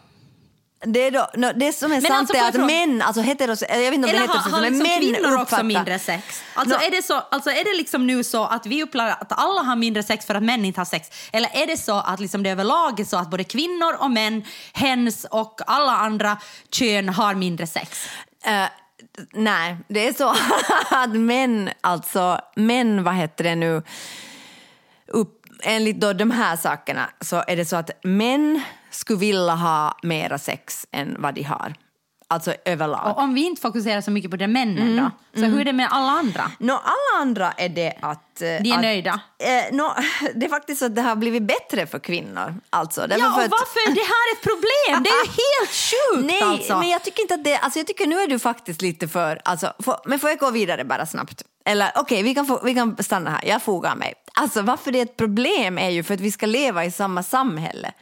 [0.86, 3.22] det, är då, no, det som är Men sant alltså, är att fråga- män, alltså
[3.22, 6.42] heteros, jag vet inte om Eller det men liksom män kvinnor också uppfattar- mindre sex?
[6.54, 9.32] Alltså, Nå- är det så, alltså är det liksom nu så att vi upplever att
[9.40, 11.08] alla har mindre sex för att män inte har sex?
[11.32, 14.44] Eller är det så att liksom det överlag är så att både kvinnor och män,
[14.72, 16.38] hens och alla andra
[16.70, 18.08] kön har mindre sex?
[18.44, 18.64] Eh,
[19.32, 20.34] nej, det är så
[20.96, 23.82] att män, alltså män, vad heter det nu,
[25.06, 29.98] upp, enligt då de här sakerna så är det så att män skulle vilja ha
[30.02, 31.74] mera sex än vad de har.
[32.32, 33.06] Alltså överlag.
[33.06, 35.72] Och om vi inte fokuserar så mycket på det männen då, så hur är det
[35.72, 36.50] med alla andra?
[36.58, 38.42] Nå, alla andra är det att...
[38.42, 39.20] eh, De är att, nöjda.
[39.38, 39.94] Eh, nå,
[40.34, 42.54] det är faktiskt så att det har blivit bättre för kvinnor.
[42.70, 43.00] Alltså.
[43.00, 45.02] Ja, för och att- varför är det här ett problem?
[45.02, 46.78] Det är ju helt sjukt Nej, alltså.
[46.78, 47.56] men jag tycker inte att det...
[47.56, 49.40] Alltså jag tycker nu är du faktiskt lite för...
[49.44, 51.42] Alltså, får, men får jag gå vidare bara snabbt?
[51.64, 53.44] Eller okej, vi, kan få- vi kan stanna här.
[53.44, 54.14] Jag fogar mig.
[54.34, 57.22] Alltså varför det är ett problem är ju för att vi ska leva i samma
[57.22, 57.92] samhälle.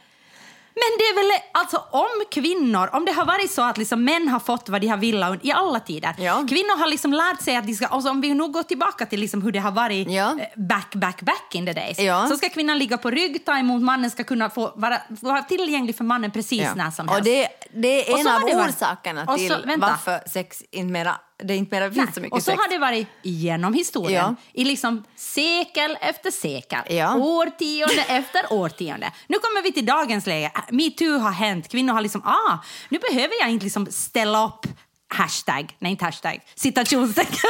[0.81, 4.27] Men det är väl, alltså om kvinnor, om det har varit så att liksom män
[4.27, 6.15] har fått vad de har velat i alla tider.
[6.19, 6.45] Ja.
[6.49, 9.19] Kvinnor har liksom lärt sig att de ska, alltså om vi nu går tillbaka till
[9.19, 10.29] liksom hur det har varit Ja.
[10.39, 11.99] eh, back, back, back in the days.
[11.99, 12.27] Ja.
[12.27, 15.95] Så ska kvinnan ligga på rygg, ta emot mannen, ska kunna få vara, vara tillgänglig
[15.97, 17.19] för mannen precis när som helst.
[17.19, 19.87] Och det, det är en så av orsakerna så- till vänta.
[19.87, 22.61] varför sex inte mera det inte mer finns så mycket och så sex.
[22.61, 24.35] har det varit genom historien.
[24.53, 24.61] Ja.
[24.61, 26.79] I liksom sekel efter sekel.
[26.89, 27.15] Ja.
[27.15, 29.11] Årtionde efter årtionde.
[29.27, 30.51] Nu kommer vi till dagens läge.
[30.69, 31.67] Metoo har hänt.
[31.67, 32.57] Kvinnor har liksom, ah,
[32.89, 34.65] nu behöver jag inte liksom ställa upp
[35.09, 37.39] hashtag, nej inte hashtag, citationstecken.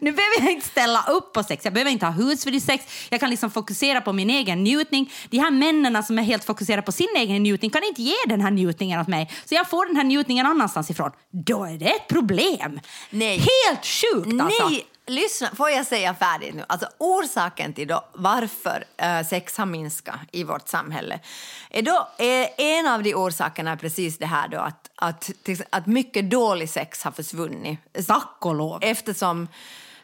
[0.00, 3.20] nu behöver jag inte ställa upp på sex, jag behöver inte ha husfri sex, jag
[3.20, 5.12] kan liksom fokusera på min egen njutning.
[5.30, 8.40] De här männen som är helt fokuserade på sin egen njutning kan inte ge den
[8.40, 11.10] här njutningen åt mig, så jag får den här njutningen annanstans ifrån.
[11.30, 12.80] Då är det ett problem.
[13.10, 13.38] Nej.
[13.38, 14.68] Helt sjukt alltså.
[14.68, 16.64] Nej, lyssna, får jag säga färdigt nu?
[16.68, 21.20] Alltså orsaken till då varför eh, sex har minskat i vårt samhälle
[21.70, 25.30] är då är en av de orsakerna är precis det här då att, att,
[25.70, 28.06] att mycket dålig sex har försvunnit.
[28.06, 28.78] Tack och lov.
[28.82, 29.48] Eftersom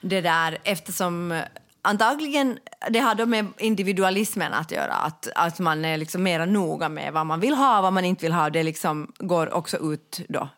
[0.01, 1.43] det där, eftersom eh,
[1.83, 2.59] antagligen
[2.91, 7.13] det har då med individualismen att göra, att, att man är liksom mera noga med
[7.13, 8.51] vad man vill ha och vad man inte vill ha.
[8.51, 10.49] Det liksom går också ut då.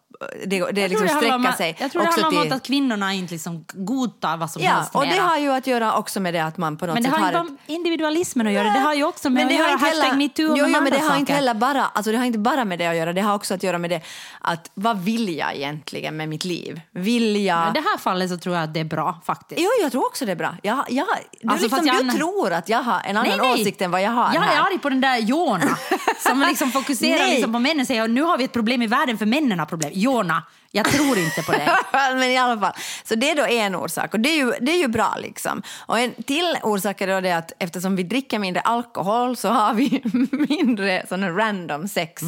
[0.47, 2.53] Det, det Jag tror liksom handlar om sig Jag tror det handlar om till...
[2.53, 5.95] att kvinnorna inte liksom godtar vad som Ja, helst och det har ju att göra
[5.97, 8.47] också med det att man på något Men det sätt har har inte med individualismen
[8.47, 8.69] att göra.
[8.73, 10.81] Det har ju också med men det att har göra hashtag metoo och jo, jo,
[10.83, 13.13] men det har inte heller bara, alltså det har inte bara med det att göra,
[13.13, 14.01] det har också att göra med det
[14.41, 16.81] att vad vill jag egentligen med mitt liv?
[16.91, 17.69] Vill jag...
[17.69, 19.61] I det här fallet så tror jag att det är bra faktiskt.
[19.61, 20.55] Jo, jag tror också det är bra.
[20.63, 21.07] Jag, jag,
[21.41, 24.11] du, Alltså, liksom, jag- du tror att jag har en annan åsikt än vad jag
[24.11, 24.57] har Jag här.
[24.57, 25.77] är arg på den där Jona
[26.19, 27.35] som liksom fokuserar Nej.
[27.35, 29.67] liksom på männen och säger nu har vi ett problem i världen för männen har
[29.67, 29.91] problem.
[30.09, 31.79] Jona, jag tror inte på det.
[31.93, 32.73] men i alla fall.
[33.05, 35.63] Så det är då en orsak och det är ju, det är ju bra liksom.
[35.87, 39.75] Och en till orsak är då det att eftersom vi dricker mindre alkohol så har
[39.75, 40.03] vi
[40.49, 42.23] mindre sån här random sex.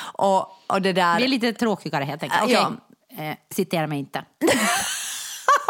[0.00, 1.18] Och, och det där...
[1.18, 2.50] Vi är lite tråkigare helt enkelt.
[2.50, 2.72] Ja.
[3.10, 4.24] Okej, eh, citera mig inte.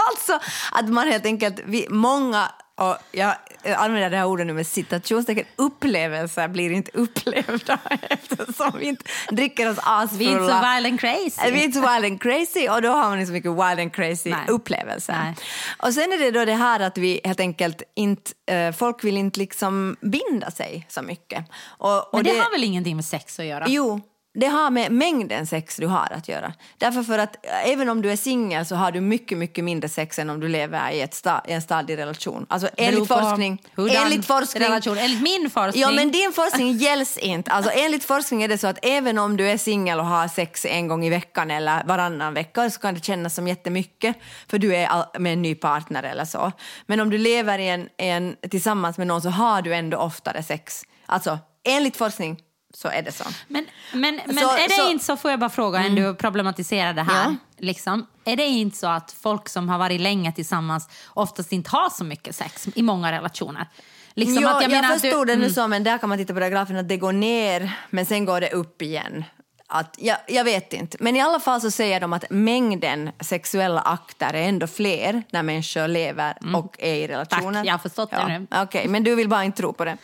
[0.08, 0.38] alltså
[0.72, 3.34] att man helt enkelt, vi, många, och jag
[3.76, 9.70] använder det här ordet nu med citationstecken, upplevelser blir inte upplevda eftersom vi inte dricker
[9.70, 10.18] oss asfulla.
[10.18, 11.52] Vi är inte så wild and crazy.
[11.52, 13.80] Vi är inte så wild and crazy och då har man inte så mycket wild
[13.80, 14.48] and crazy Nej.
[14.48, 15.12] upplevelser.
[15.12, 15.34] Nej.
[15.78, 19.16] Och sen är det då det här att vi helt enkelt inte, eh, folk vill
[19.16, 21.44] inte liksom binda sig så mycket.
[21.64, 23.64] Och, och Men det, har väl ingenting med sex att göra?
[23.68, 24.00] Jo,
[24.34, 26.52] det har med mängden sex du har att göra.
[26.78, 29.88] Därför för att äh, även om du är singel så har du mycket, mycket mindre
[29.88, 32.46] sex än om du lever i, ett sta, i en stadig relation.
[32.48, 33.62] Alltså enligt forskning.
[33.76, 34.62] Enligt forskning.
[34.62, 34.98] Relation.
[34.98, 35.82] Enligt min forskning.
[35.82, 37.50] Ja, men din forskning gälls inte.
[37.50, 40.64] Alltså, enligt forskning är det så att även om du är singel och har sex
[40.64, 44.16] en gång i veckan eller varannan vecka så kan det kännas som jättemycket
[44.48, 46.52] för du är med en ny partner eller så.
[46.86, 50.42] Men om du lever i en, en, tillsammans med någon så har du ändå oftare
[50.42, 50.82] sex.
[51.06, 52.38] Alltså, enligt forskning
[52.74, 53.24] så är det så.
[53.48, 54.92] Men, men, men Så- är det så- Mm.
[54.92, 57.24] inte så, får jag bara fråga, en du problematiserar det här.
[57.24, 57.34] Ja.
[57.58, 61.90] Liksom, är det inte så att folk som har varit länge tillsammans oftast inte har
[61.90, 63.66] så mycket sex i många relationer?
[64.14, 65.54] Liksom jo, jag, att förstod du, det nu mm.
[65.54, 68.24] så, men där kan man titta på den grafen att det går ner, men sen
[68.24, 69.24] går det upp igen.
[69.72, 73.80] Att, jag, jag vet inte, men i alla fall så säger de att mängden sexuella
[73.80, 77.42] akter är ändå fler när människor lever och är i relationer.
[77.42, 77.54] Mm.
[77.54, 78.38] Tack, jag har förstått det ja.
[78.38, 78.46] nu.
[78.50, 79.96] Okej, men du vill bara inte tro på det.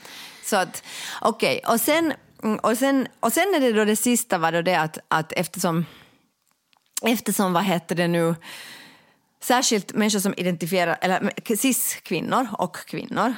[0.44, 0.82] Så att,
[1.20, 4.52] okej, och sen, mm, Mm, och, sen, och sen är det då det sista var
[4.52, 5.86] då det att, att eftersom,
[7.02, 8.34] eftersom, vad heter det nu,
[9.40, 13.34] särskilt människor som identifierar, eller cis-kvinnor och kvinnor,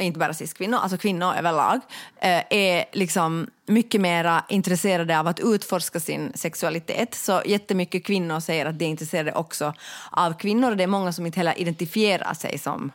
[0.00, 1.80] inte bara cis-kvinnor, alltså kvinnor överlag,
[2.20, 7.14] eh, är liksom mycket mer intresserade av att utforska sin sexualitet.
[7.14, 9.74] Så jättemycket kvinnor säger att de är intresserade också
[10.10, 12.92] av kvinnor och det är många som inte heller identifierar sig som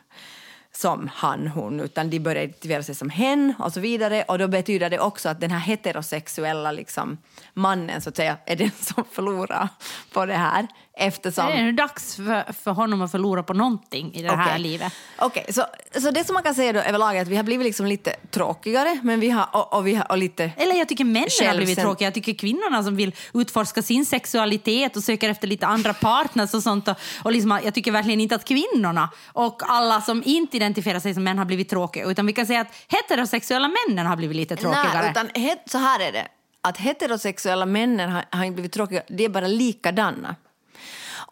[0.72, 4.22] som han, hon, utan de börjar identifiera sig som hen och så vidare.
[4.22, 7.18] Och då betyder det också att den här heterosexuella liksom,
[7.54, 9.68] mannen så att säga är den som förlorar
[10.12, 10.68] på det här.
[10.96, 11.46] Eftersom...
[11.46, 14.62] Det är nu dags för, för honom att förlora på någonting i det här Okej.
[14.62, 14.92] livet.
[15.18, 15.66] Okej, så,
[16.00, 18.16] så det som man kan säga då överlag är att vi har blivit liksom lite
[18.30, 20.50] tråkigare men vi har, och, och vi har, och lite...
[20.56, 22.06] Eller jag tycker männen har blivit tråkiga.
[22.06, 26.62] Jag tycker kvinnorna som vill utforska sin sexualitet och söker efter lite andra partners och
[26.62, 26.88] sånt.
[26.88, 31.14] Och, och liksom, jag tycker verkligen inte att kvinnorna och alla som inte identifierar sig
[31.14, 32.04] som män har blivit tråkiga.
[32.04, 35.02] Utan vi kan säga att heterosexuella männen har blivit lite tråkigare.
[35.02, 36.28] Nej, utan het, så här är det.
[36.60, 40.36] Att heterosexuella männen har, har inte blivit tråkiga, de är bara likadana.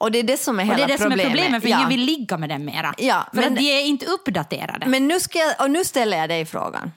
[0.01, 1.77] Och det är det som är hela det är det som är problemet, för Ja.
[1.77, 2.95] ingen vill ligga med den mera.
[2.99, 4.87] Ja, för men- de är inte uppdaterade.
[4.87, 6.93] Men nu, ska jag, och nu ställer jag dig frågan.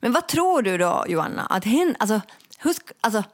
[0.00, 1.46] Men vad tror du då, Joanna?
[1.50, 2.20] Att hen, alltså,
[2.58, 3.24] hur sk- alltså,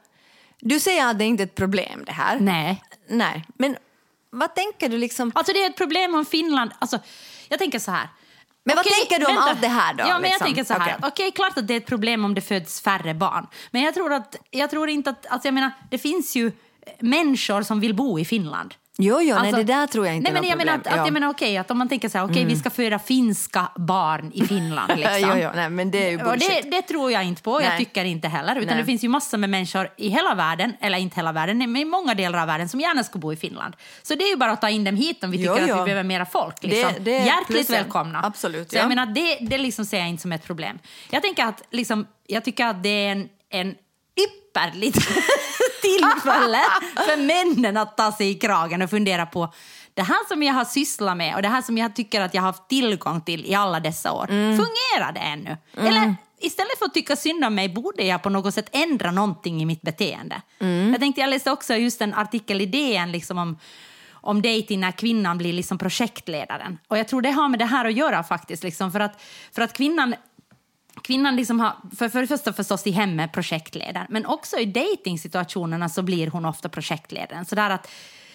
[0.59, 2.39] du säger att det inte är ett problem det här.
[2.39, 2.83] Nej.
[3.09, 3.45] Nej.
[3.57, 3.75] Men
[4.29, 5.31] vad tänker du liksom?
[5.35, 6.71] Alltså det är ett problem om Finland...
[6.79, 6.99] Alltså,
[7.49, 8.09] jag tänker så här.
[8.63, 9.49] Men vad Okej, tänker du om vänta.
[9.51, 10.31] allt det här då, Ja, men liksom?
[10.31, 10.95] jag tänker så här.
[10.97, 11.07] Okej.
[11.07, 13.47] Okej, klart att det är ett problem om det föds färre barn.
[13.71, 15.25] Men jag tror, att, jag tror inte att...
[15.25, 16.51] Alltså jag menar, det finns ju
[16.99, 18.73] människor som vill bo i Finland.
[18.99, 20.73] Jo, jo, nej, Alltså- det där tror jag inte nej, är men något jag menar
[20.79, 21.05] att, att Ja.
[21.05, 24.31] jag menar, okej, att om man tänker så här, okej, vi ska föda finska barn
[24.33, 24.91] i Finland.
[24.97, 25.15] Liksom.
[25.21, 26.63] jo, jo, nej, men det är ju bullshit.
[26.63, 27.77] det, det tror jag inte på, jag Nej.
[27.77, 28.55] tycker inte heller.
[28.55, 28.77] Utan Nej.
[28.77, 31.85] det finns ju massor med människor i hela världen, eller inte hela världen, men i
[31.85, 33.75] många delar av världen som gärna skulle bo i Finland.
[34.03, 35.73] Så det är ju bara att ta in dem hit om vi Jo, tycker jo.
[35.75, 36.63] att vi behöver mera folk.
[36.63, 36.91] Liksom.
[36.93, 37.75] Det- det är Hjärtligt plussen.
[37.75, 38.21] välkomna.
[38.23, 38.79] Absolut, Så ja.
[38.79, 40.79] jag menar, det, det liksom ser jag inte som ett problem.
[41.09, 43.75] Jag tänker att, liksom, jag tycker att det är en, en
[44.17, 44.95] ypperligt
[45.81, 46.61] tillfälle
[46.95, 49.53] för männen att ta sig i kragen och fundera på
[49.93, 52.41] det här som jag har sysslat med och det här som jag tycker att jag
[52.41, 54.57] har haft tillgång till i alla dessa år, Mm.
[54.57, 55.57] fungerar det ännu?
[55.87, 59.61] Eller istället för att tycka synd om mig borde jag på något sätt ändra någonting
[59.61, 60.41] i mitt beteende.
[60.59, 60.91] Mm.
[60.91, 63.57] Jag tänkte, jag läste också just en artikel i DN liksom om
[64.21, 66.77] om dating när kvinnan blir liksom projektledaren.
[66.87, 68.63] Och jag tror det har med det här att göra faktiskt.
[68.63, 69.21] Liksom, för, att,
[69.55, 70.15] för att kvinnan
[71.03, 75.89] Kvinnan liksom har, för, för det första förstås i hemmet projektledaren, men också i dejtingsituationerna
[75.89, 77.45] så blir hon ofta projektledaren.
[77.45, 77.91] Så där att,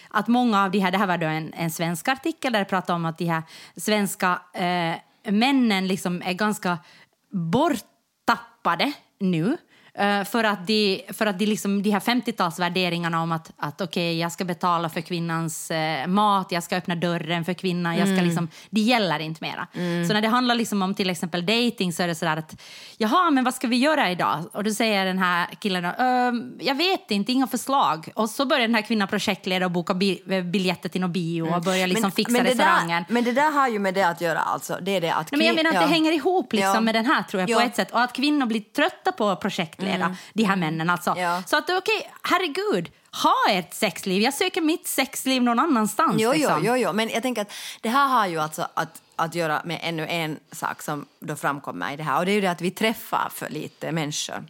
[0.09, 2.65] att många av de här, det här var då en, en svensk artikel där det
[2.65, 3.43] pratade om att de här
[3.75, 4.95] svenska eh,
[5.31, 6.77] männen liksom är ganska
[7.31, 9.57] borttappade nu.
[9.97, 14.19] Eh, för att de, för att de, liksom, de här 50-talsvärderingarna om att, att okej,
[14.19, 18.21] jag ska betala för kvinnans eh, mat, jag ska öppna dörren för kvinnan, jag ska
[18.21, 19.67] liksom, det gäller inte mera.
[20.07, 22.61] Så när det handlar liksom om till exempel dating så är det sådär att
[22.97, 24.43] jaha, men vad ska vi göra idag?
[24.53, 28.09] Och då säger den här killen, "Ehm, jag vet inte, inga förslag.
[28.15, 31.61] Och så börjar den här kvinnan projektleda och boka bi- biljetter till någon bio och
[31.61, 33.03] börjar liksom fixa det restaurangen.
[33.07, 34.77] Där, men det där har ju med det att göra alltså.
[34.81, 35.87] Det är det att Nej, men jag menar att det ja.
[35.87, 36.81] hänger ihop liksom Ja.
[36.81, 37.63] med den här tror jag på Ja.
[37.65, 37.91] ett sätt.
[37.91, 39.35] Och att kvinnor blir trötta på
[39.83, 40.89] att projektleda de här männen.
[40.89, 41.15] Alltså.
[41.17, 41.43] Ja.
[41.45, 42.91] Så att okej, herregud,
[43.23, 44.21] ha ett sexliv.
[44.21, 46.15] Jag söker mitt sexliv någon annanstans.
[46.17, 46.65] Jo, jo, liksom.
[46.65, 49.79] jo, jo, men jag tänker att det här har ju alltså att, att göra med
[49.83, 52.61] ännu en sak som då framkommer i det här och det är ju det att
[52.61, 54.43] vi träffar för lite människor.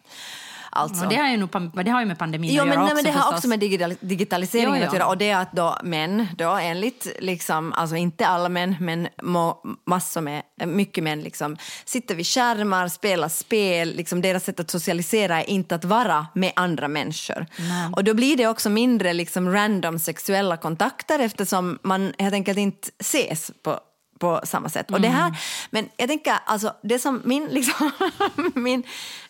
[0.75, 1.05] Alltså.
[1.05, 1.49] Det, har ju nog,
[1.85, 3.37] det har ju med pandemin Jo, att men, göra nej, också men det har förstås.
[3.37, 4.87] också med digital, digitaliseringen Jo, jo.
[4.87, 5.07] att göra.
[5.07, 9.07] Och det är att då män, då enligt, liksom, alltså inte alla män, men
[9.85, 13.93] massor med, mycket män, liksom, sitter vid skärmar, spelar spel.
[13.95, 17.45] Liksom, deras sätt att socialisera är inte att vara med andra människor.
[17.95, 22.89] Och då blir det också mindre liksom, random sexuella kontakter eftersom man helt enkelt inte
[22.99, 23.79] ses på
[24.23, 24.91] på samma sätt.
[24.91, 25.37] Och det här,
[25.71, 27.91] men jag tänker, alltså, det som min, liksom,
[28.55, 28.83] min,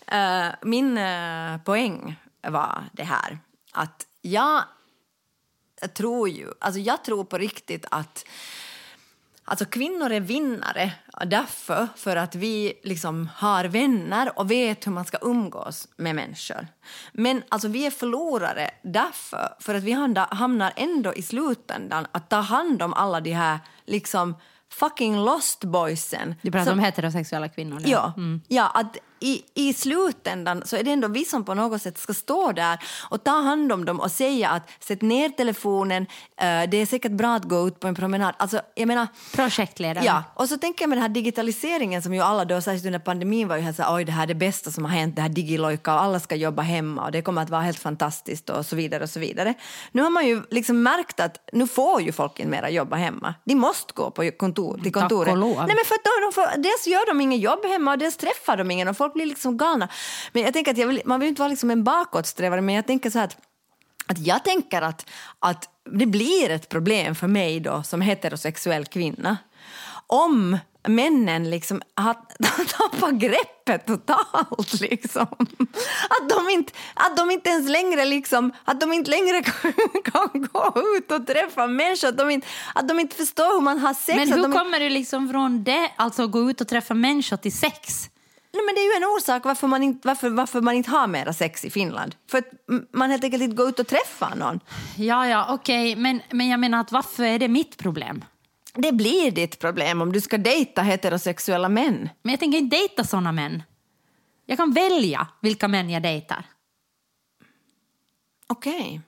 [0.07, 2.15] eh, min eh, poäng
[2.47, 3.37] var det här
[3.71, 4.63] att jag
[5.93, 8.25] tror ju, alltså jag tror på riktigt att
[9.45, 10.91] Alltså kvinnor är vinnare
[11.25, 16.67] därför för att vi liksom har vänner och vet hur man ska umgås med människor.
[17.11, 19.91] Men alltså vi är förlorare därför för att vi
[20.31, 24.35] hamnar ändå i slutändan att ta hand om alla de här liksom
[24.79, 26.35] fucking lost boysen.
[26.41, 27.79] Du pratar som- om heterosexuella kvinnor.
[27.79, 27.87] nu.
[27.89, 28.13] Ja,
[28.47, 32.13] ja att i, i slutändan så är det ändå vi som på något sätt ska
[32.13, 36.03] stå där och ta hand om dem och säga att sätt ner telefonen,
[36.37, 38.33] eh, det är säkert bra att gå ut på en promenad.
[38.37, 40.05] Alltså, jag menar, Projektledare.
[40.05, 42.99] Ja, och så tänker jag med den här digitaliseringen som ju alla då, särskilt under
[42.99, 45.15] pandemin var ju helt så här, oj det här är det bästa som har hänt,
[45.15, 48.49] det här digilojka och alla ska jobba hemma och det kommer att vara helt fantastiskt
[48.49, 49.53] och så vidare och så vidare.
[49.91, 53.33] Nu har man ju liksom märkt att nu får ju folk inte mera jobba hemma.
[53.43, 55.37] De måste gå på kontor, till Tack och kontoret.
[55.37, 55.55] lov.
[55.55, 58.17] Nej, men för att de, de får, dels gör de ingen jobb hemma och dels
[58.17, 59.87] träffar de ingen och folk blir liksom galna.
[60.31, 62.87] Men jag tänker att jag vill, man vill inte vara liksom en bakåtsträvare men jag
[62.87, 63.37] tänker så här att
[64.07, 69.37] att jag tänker att, att det blir ett problem för mig då som heterosexuell kvinna
[70.07, 72.13] om männen liksom har
[72.77, 74.81] tappat greppet totalt.
[74.81, 75.27] Liksom.
[76.09, 79.73] Att, de inte, att de inte ens längre liksom, att de inte längre kan,
[80.03, 82.07] kan gå ut och träffa människor.
[82.07, 84.17] Att de inte, att de inte förstår hur man har sex.
[84.17, 87.57] Men hur de, kommer du liksom från det, alltså gå ut och träffa människor till
[87.57, 88.09] sex?
[88.53, 91.07] Nej, men det är ju en orsak varför man inte, varför, varför man inte har
[91.07, 92.15] mera sex i Finland.
[92.31, 92.45] För att
[92.93, 94.59] man helt enkelt inte går ut och träffar någon.
[94.97, 98.25] Ja, ja, okej, men, men jag menar att varför är det mitt problem?
[98.73, 102.09] Det blir ditt problem om du ska dejta heterosexuella män.
[102.21, 103.63] Men jag tänker inte dejta såna män.
[104.45, 106.45] Jag kan välja vilka män jag dejtar.
[108.47, 109.01] Okej.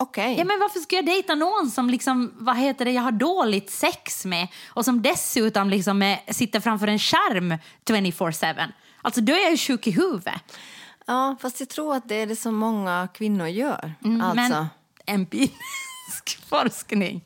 [0.00, 0.34] Okej.
[0.38, 3.70] Ja, men varför ska jag dejta någon som liksom, vad heter det, jag har dåligt
[3.70, 8.72] sex med och som dessutom liksom är, sitter framför en skärm 24-7?
[9.02, 10.58] Alltså då är jag ju sjuk i huvudet.
[11.06, 13.94] Ja, fast jag tror att det är det som många kvinnor gör.
[14.04, 14.36] Mm, alltså.
[14.36, 14.66] Men
[15.06, 17.24] empirisk forskning.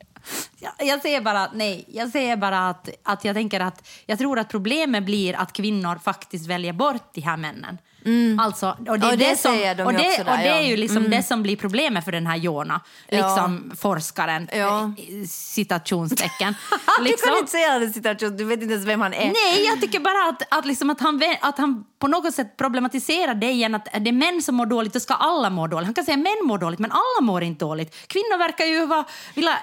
[0.59, 1.85] Jag, jag säger bara att nej.
[1.87, 5.99] Jag säger bara att, att jag tänker att jag tror att problemet blir att kvinnor
[6.03, 7.77] faktiskt väljer bort de här männen.
[8.39, 9.13] Alltså, och det, är Mm.
[9.13, 10.57] Och det det som, säger de och det, också där, och det är ja.
[10.57, 10.69] Mm.
[10.69, 14.83] ju liksom det som blir problemet för den här Jona, liksom forskaren, Ja.
[14.83, 16.55] eh, citationstecken.
[16.97, 19.25] Du liksom, kan inte säga det situation, du vet inte ens vem han är.
[19.25, 23.35] Nej, jag tycker bara att, att, liksom att, han, att han på något sätt problematiserar
[23.35, 25.85] det igen att det är män som mår dåligt, då ska alla må dåligt.
[25.85, 28.07] Han kan säga män mår dåligt, men alla mår inte dåligt.
[28.07, 29.57] Kvinnor verkar ju vara, vilja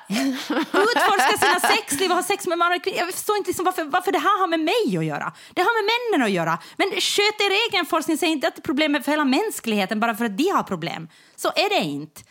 [0.73, 2.99] utforska sina sexliv och ha sex med man och kvinnor.
[2.99, 5.33] Jag förstår inte liksom varför, varför det här har med mig att göra.
[5.55, 6.59] Det har med männen att göra.
[6.77, 10.15] Men sköt er egen forskning, säg inte att det är problem för hela mänskligheten bara
[10.15, 11.09] för att de har problem.
[11.37, 12.23] Så är det inte.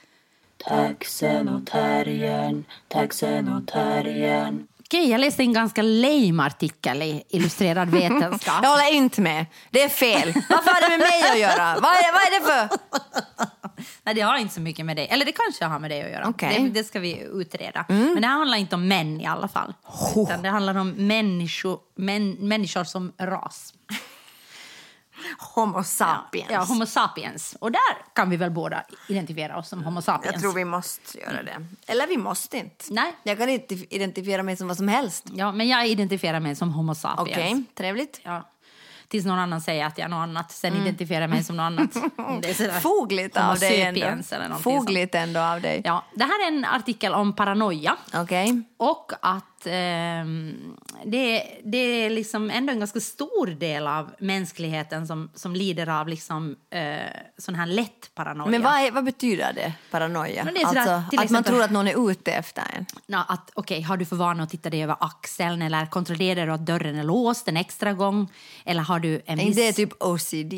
[0.67, 4.67] Taxen och terriern, taxen och terriern.
[4.79, 8.59] Okej, jag läste en ganska lame artikel i Illustrerad vetenskap.
[8.63, 9.45] Jag håller inte med.
[9.71, 10.33] Det är fel.
[10.49, 11.79] Varför har det med mig att göra?
[11.81, 12.77] Vad är, vad är det för...
[14.03, 15.13] Nej, det har inte så mycket med det.
[15.13, 16.33] Eller det kanske har med det att göra.
[16.41, 16.63] Mm.
[16.63, 17.85] Det, det ska vi utreda.
[17.87, 19.73] Men det handlar inte om män i alla fall.
[20.15, 23.73] Utan det handlar om människor, män, människor som ras.
[25.39, 26.49] Homo sapiens.
[26.51, 27.55] Ja, homo sapiens.
[27.59, 30.33] Och där kan vi väl båda identifiera oss som homo sapiens.
[30.33, 31.65] Jag tror vi måste göra det.
[31.87, 32.85] Eller vi måste inte.
[32.89, 33.13] Nej.
[33.23, 35.25] Jag kan inte identifiera mig som vad som helst.
[35.33, 37.37] Ja, men jag identifierar mig som homo sapiens.
[37.37, 38.21] Okej, trevligt.
[38.23, 38.49] Ja.
[39.09, 40.51] Tills någon annan säger att jag är något annat.
[40.51, 42.81] Sen identifierar jag mig som något annat.
[42.81, 44.57] Fogligt av dig ändå.
[44.59, 45.81] Fogligt ändå av dig.
[45.85, 47.97] Ja, det här är en artikel om paranoia.
[48.13, 48.61] Okej.
[48.77, 55.29] Och att ehm, det, det är liksom ändå en ganska stor del av mänskligheten som,
[55.35, 56.97] som lider av liksom, eh,
[57.37, 58.49] sån här lätt paranoia.
[58.49, 60.43] Men vad, är, vad betyder det, paranoia?
[60.43, 62.85] Det är alltså, till att man exempel- tror att någon är ute efter en?
[63.07, 66.53] Ja, att, okej, har du för vana att titta dig över axeln eller kontrollerar du
[66.53, 68.27] att dörren är låst en extra gång?
[68.65, 69.55] Eller har du en Är viss...
[69.55, 70.53] det typ OCD?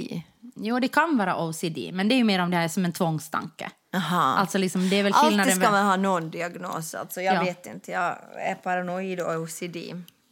[0.56, 2.86] Jo, det kan vara OCD, men det är ju mer om det här är som
[2.86, 3.72] en tvångstanke.
[3.93, 4.35] Aha.
[4.37, 6.95] Alltså liksom, det är väl Alltid ska man ha någon diagnos.
[6.95, 7.43] Alltså, jag Ja.
[7.43, 9.77] vet inte, jag är paranoid och OCD.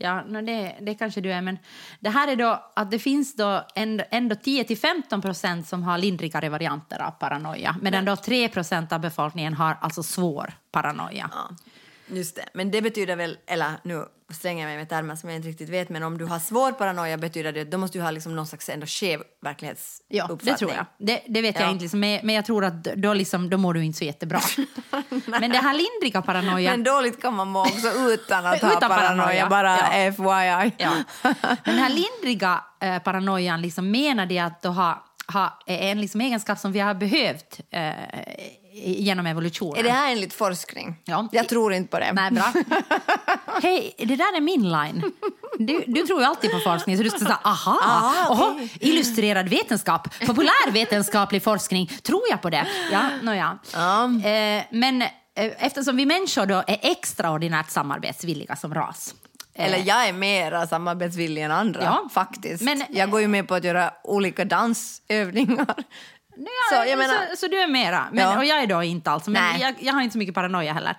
[0.01, 1.41] Ja, no, det, det kanske du är.
[1.41, 1.57] Men
[1.99, 6.49] det här är då att det finns då ändå, ändå 10-15 procent som har lindrigare
[6.49, 7.75] varianter av paranoia.
[7.81, 11.29] Medan då 3 procent av befolkningen har alltså svår paranoia.
[11.33, 11.49] Ja,
[12.09, 12.45] just det.
[12.53, 15.69] Men det betyder väl, eller nu slänger jag mig med termer som jag inte riktigt
[15.69, 18.47] vet, men om du har svår paranoia betyder det, då måste du ha liksom någon
[18.47, 20.17] slags ändå skev verklighetsuppfattning.
[20.17, 20.85] Ja, det tror jag.
[20.97, 21.61] Det, det vet Ja.
[21.61, 24.05] jag inte, liksom, men, men jag tror att då, liksom, då mår du inte så
[24.05, 24.39] jättebra.
[25.25, 26.71] men det här lindriga paranoia...
[26.71, 30.11] Men dåligt kan man må också utan att ha Utan paranoia, paranoia, bara ja.
[30.11, 30.73] FYI.
[30.77, 30.91] Ja.
[31.23, 36.01] Men den här lindriga eh, paranoian liksom menar det att då ha, ha, är en
[36.01, 37.89] liksom egenskap som vi har behövt eh,
[38.83, 39.79] genom evolutionen.
[39.79, 40.95] Är det här enligt forskning?
[41.05, 41.27] Ja.
[41.31, 42.13] Jag tror inte på det.
[42.13, 42.53] Nej, bra.
[43.63, 45.11] Hej, det där är min line.
[45.59, 48.69] Du, du tror ju alltid på forskning, så du ska säga aha, Ah, oho, okej.
[48.79, 52.67] illustrerad vetenskap, populärvetenskaplig forskning, tror jag på det?
[52.91, 53.59] Ja, nåja.
[53.73, 54.03] Ja.
[54.05, 55.07] Eh, men eh,
[55.57, 59.15] eftersom vi människor då är extraordinärt samarbetsvilliga som ras.
[59.53, 62.09] eh, Eller jag är mera samarbetsvillig än andra, Ja.
[62.13, 62.63] faktiskt.
[62.63, 65.75] Men- jag går ju med på att göra olika dansövningar.
[66.39, 68.37] Ja, Så, jag menar- så, så du är mera, men, Ja.
[68.37, 69.27] och jag är då inte alls.
[69.27, 69.61] Men Nej.
[69.61, 70.95] jag, jag har inte så mycket paranoia heller.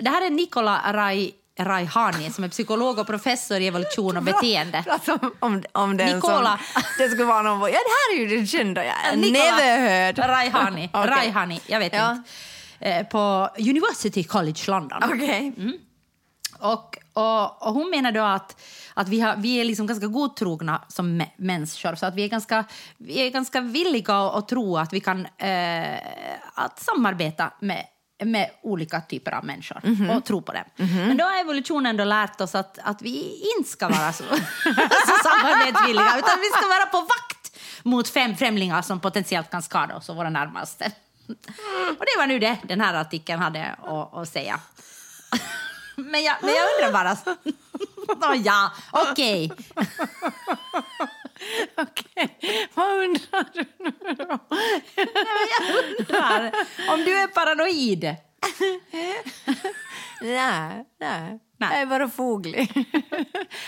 [0.00, 4.82] Det här är Nikola Rai, Raihani som är psykolog och professor i evolution och beteende.
[4.86, 6.58] Prata om, om, den Nikola.
[6.72, 6.82] som...
[6.98, 7.60] Det skulle vara någon...
[7.60, 9.18] Ja, det här är ju den kända jag.
[9.18, 10.18] Never heard.
[10.18, 11.10] Raihani, Okej.
[11.10, 12.10] Raihani, jag vet Ja.
[12.12, 12.30] inte.
[12.80, 15.02] Eh, På University College London.
[15.04, 15.52] Okej.
[15.56, 15.72] Mm.
[16.58, 18.60] Och, och, och hon menar då att,
[18.94, 21.94] att vi, har, vi är liksom ganska godtrogna som mä- människor.
[21.94, 22.64] Så att vi är ganska,
[22.96, 25.98] vi är ganska villiga att, att tro att vi kan eh,
[26.54, 27.86] att samarbeta med,
[28.24, 30.10] med olika typer av människor Mhm.
[30.10, 30.64] och tro på det.
[30.76, 34.24] Men då har evolutionen då lärt oss att, att vi inte ska vara så,
[35.06, 39.96] så samarbetsvilliga utan vi ska vara på vakt mot fem främlingar som potentiellt kan skada
[39.96, 40.92] oss och våra närmaste.
[41.98, 44.60] Och det var nu det den här artikeln hade att, att säga.
[45.96, 47.16] Men jag, men jag undrar bara...
[48.28, 49.52] Nå, ja, okej.
[51.76, 52.68] Okej.
[52.74, 54.38] Vad undrar du nu då?
[54.96, 56.52] Jag undrar
[56.92, 58.04] om du är paranoid.
[60.20, 61.40] Nej, nej.
[61.56, 61.68] Nej.
[61.72, 62.86] Jag är bara foglig.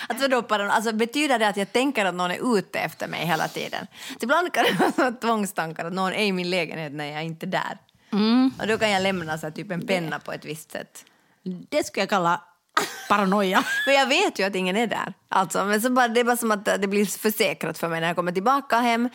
[0.09, 3.49] alltså, då, alltså, betyder det att jag tänker att någon är ute efter mig hela
[3.49, 3.87] tiden?
[4.09, 7.47] Så ibland kan det vara tvångstankar att någon är i min lägenhet när jag inte
[7.47, 7.79] är där.
[8.61, 11.05] Och då kan jag lämna så här, typ en penna på ett visst sätt.
[11.71, 12.41] Det skulle jag kalla
[13.09, 13.65] paranoia.
[13.87, 15.13] Men jag vet ju att ingen är där.
[15.29, 18.07] Alltså, men så bara, det är bara som att det blir försäkrat för mig när
[18.07, 19.09] jag kommer tillbaka hem.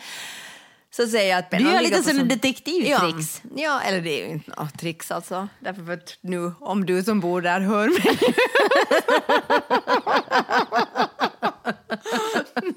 [0.96, 3.40] Så säger jag att Du gör lite som- detektivtricks.
[3.42, 5.48] Ja, ja, eller det är ju inte något tricks alltså.
[5.60, 8.18] Därför för att nu, om du som bor där hör mig.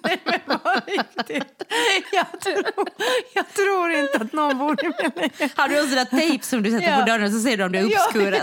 [0.03, 1.63] Nej men på riktigt.
[2.11, 2.63] Jag tror,
[3.33, 5.57] jag tror inte att någon bor i lägenhet.
[5.57, 6.97] Har du en sån där tejp som du sätter Ja.
[6.99, 8.11] på dörren så ser du om det är Ja.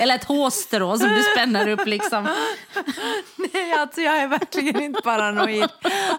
[0.00, 2.28] Eller ett hårstrå som du spänner upp liksom.
[3.36, 5.68] Nej, alltså jag är verkligen inte paranoid.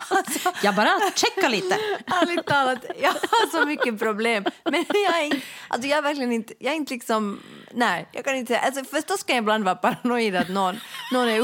[0.09, 1.75] Alltså, Jag bara checkar lite.
[2.05, 4.45] ärligt talat, jag har så mycket problem.
[4.71, 7.39] Men jag är, alltså jag är verkligen inte, jag är inte liksom,
[7.71, 10.79] nej, jag kan inte alltså förstås kan jag ibland vara paranoid att någon,
[11.13, 11.41] någon är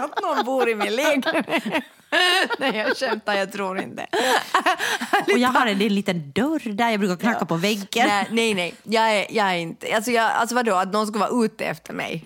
[0.00, 1.84] att någon bor i min lägenhet.
[2.58, 4.06] Nej, jag skämtar, jag tror inte.
[5.32, 8.06] Och jag har en liten dörr där jag brukar knacka på väggen.
[8.08, 8.74] Nej, nej, nej.
[8.82, 9.94] Jag är, jag är inte...
[9.94, 12.24] Alltså, jag, alltså vadå, att någon ska vara ute efter mig?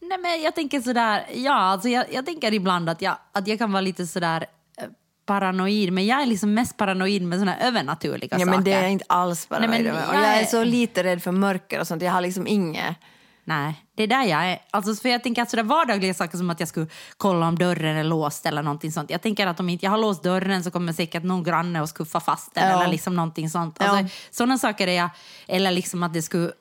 [0.00, 3.58] Nej, men jag tänker sådär, ja, alltså jag, jag tänker ibland att jag, att jag
[3.58, 4.46] kan vara lite sådär
[4.78, 4.84] eh,
[5.26, 8.50] paranoid, men jag är liksom mest paranoid med såna övernaturliga Ja, saker.
[8.50, 11.02] men det är jag inte alls paranoid Nej, men jag jag är är- så lite
[11.04, 12.02] rädd för mörker och sånt.
[12.02, 12.96] Jag har liksom inget...
[13.44, 14.58] Nej, det är där jag är.
[14.70, 16.86] Alltså, för jag tänker att sådär vardagliga saker som att jag skulle
[17.16, 19.10] kolla om dörren är låst eller någonting sånt.
[19.10, 21.88] Jag tänker att om inte jag har låst dörren så kommer säkert någon granne och
[21.88, 22.76] skuffa fast den Ja.
[22.82, 23.76] eller liksom någonting sånt.
[23.80, 23.86] Ja.
[23.98, 25.10] Alltså, Sådana saker är jag,
[25.48, 26.52] eller liksom att det skulle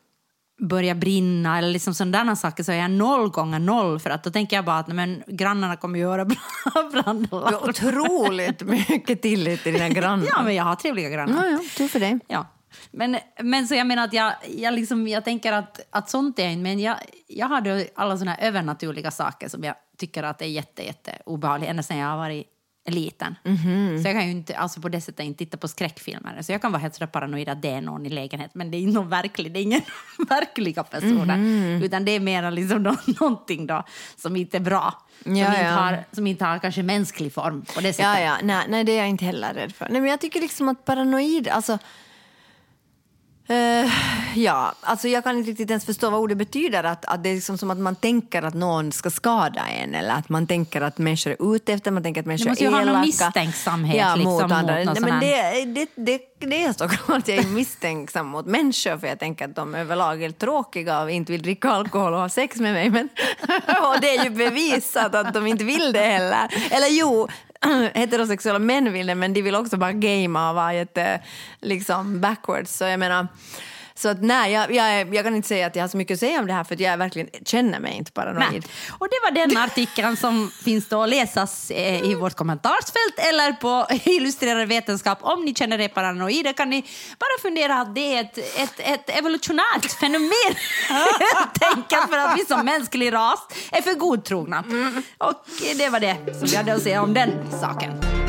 [0.69, 4.29] börja brinna eller liksom sådana saker så är jag noll gånger noll för att då
[4.31, 6.37] tänker jag bara att men, grannarna kommer göra bra
[6.73, 7.53] Du brandalarm.
[7.53, 10.25] har otroligt mycket tillit till dina grannar.
[10.27, 11.45] Ja, men jag har trevliga grannar.
[11.45, 12.19] ja, ja, tur för dig.
[12.27, 12.47] Ja.
[12.91, 16.47] Men, men så jag menar att jag, jag, liksom, jag tänker att, att sånt är
[16.49, 16.95] inte, men jag,
[17.27, 21.11] jag har då alla såna här övernaturliga saker som jag tycker att är jätte, jätte
[21.25, 22.47] obehagliga ända sedan jag har varit
[22.89, 23.35] liten.
[24.03, 26.41] Så jag kan ju inte, alltså på det sättet inte titta på skräckfilmer.
[26.41, 28.77] Så jag kan vara helt sådär paranoid att det är någon i lägenheten, men det
[28.77, 29.81] är någon verklig, det är ingen
[30.29, 31.37] verkliga personer.
[31.83, 33.83] Utan det är mer liksom nå- någonting då
[34.15, 34.93] som inte är bra.
[35.23, 35.71] Som, Ja, inte, ja.
[35.71, 38.05] har, som inte har kanske mänsklig form på det sättet.
[38.05, 38.37] Ja, ja.
[38.43, 39.87] Nej, nej, det är jag inte heller rädd för.
[39.89, 41.77] Nej, men jag tycker liksom att paranoid, alltså...
[43.47, 43.91] eh,
[44.35, 46.83] ja, alltså jag kan inte riktigt ens förstå vad ordet betyder.
[46.83, 50.13] Att, att det är liksom som att man tänker att någon ska skada en eller
[50.13, 52.73] att man tänker att människor är ute efter, man tänker att människor måste ju är
[52.73, 52.97] ha elaka.
[52.97, 54.83] någon misstänksamhet ja, liksom mot mot andra.
[54.83, 59.07] någon Nej, men det, det, det, det är såklart jag är misstänksam mot människor för
[59.07, 62.55] jag tänker att de överlag är tråkiga och inte vill dricka alkohol och ha sex
[62.55, 62.89] med mig.
[62.89, 63.09] Men,
[63.67, 66.47] och det är ju bevisat att de inte vill det heller.
[66.71, 67.27] Eller jo,
[67.93, 71.21] heterosexuella män vill det men de vill också bara gamea och vara jätte
[71.61, 72.77] liksom backwards.
[72.77, 73.27] Så jag menar,
[74.01, 76.19] så att nej, jag, jag, jag kan inte säga att jag har så mycket att
[76.19, 78.51] säga om det här för jag verkligen känner mig inte paranoid.
[78.51, 78.61] Nej.
[78.99, 83.51] Och det var den artikeln som finns då att läsas eh, i vårt kommentarsfält eller
[83.51, 85.17] på Illustrerad vetenskap.
[85.21, 86.81] Om ni känner er paranoida kan ni
[87.19, 90.55] bara fundera att det är ett, ett, ett evolutionärt fenomen.
[90.89, 94.63] Helt enkelt för att vi som mänsklig ras är för godtrogna.
[95.17, 95.45] Och
[95.77, 98.20] det var det som vi hade att säga om den saken.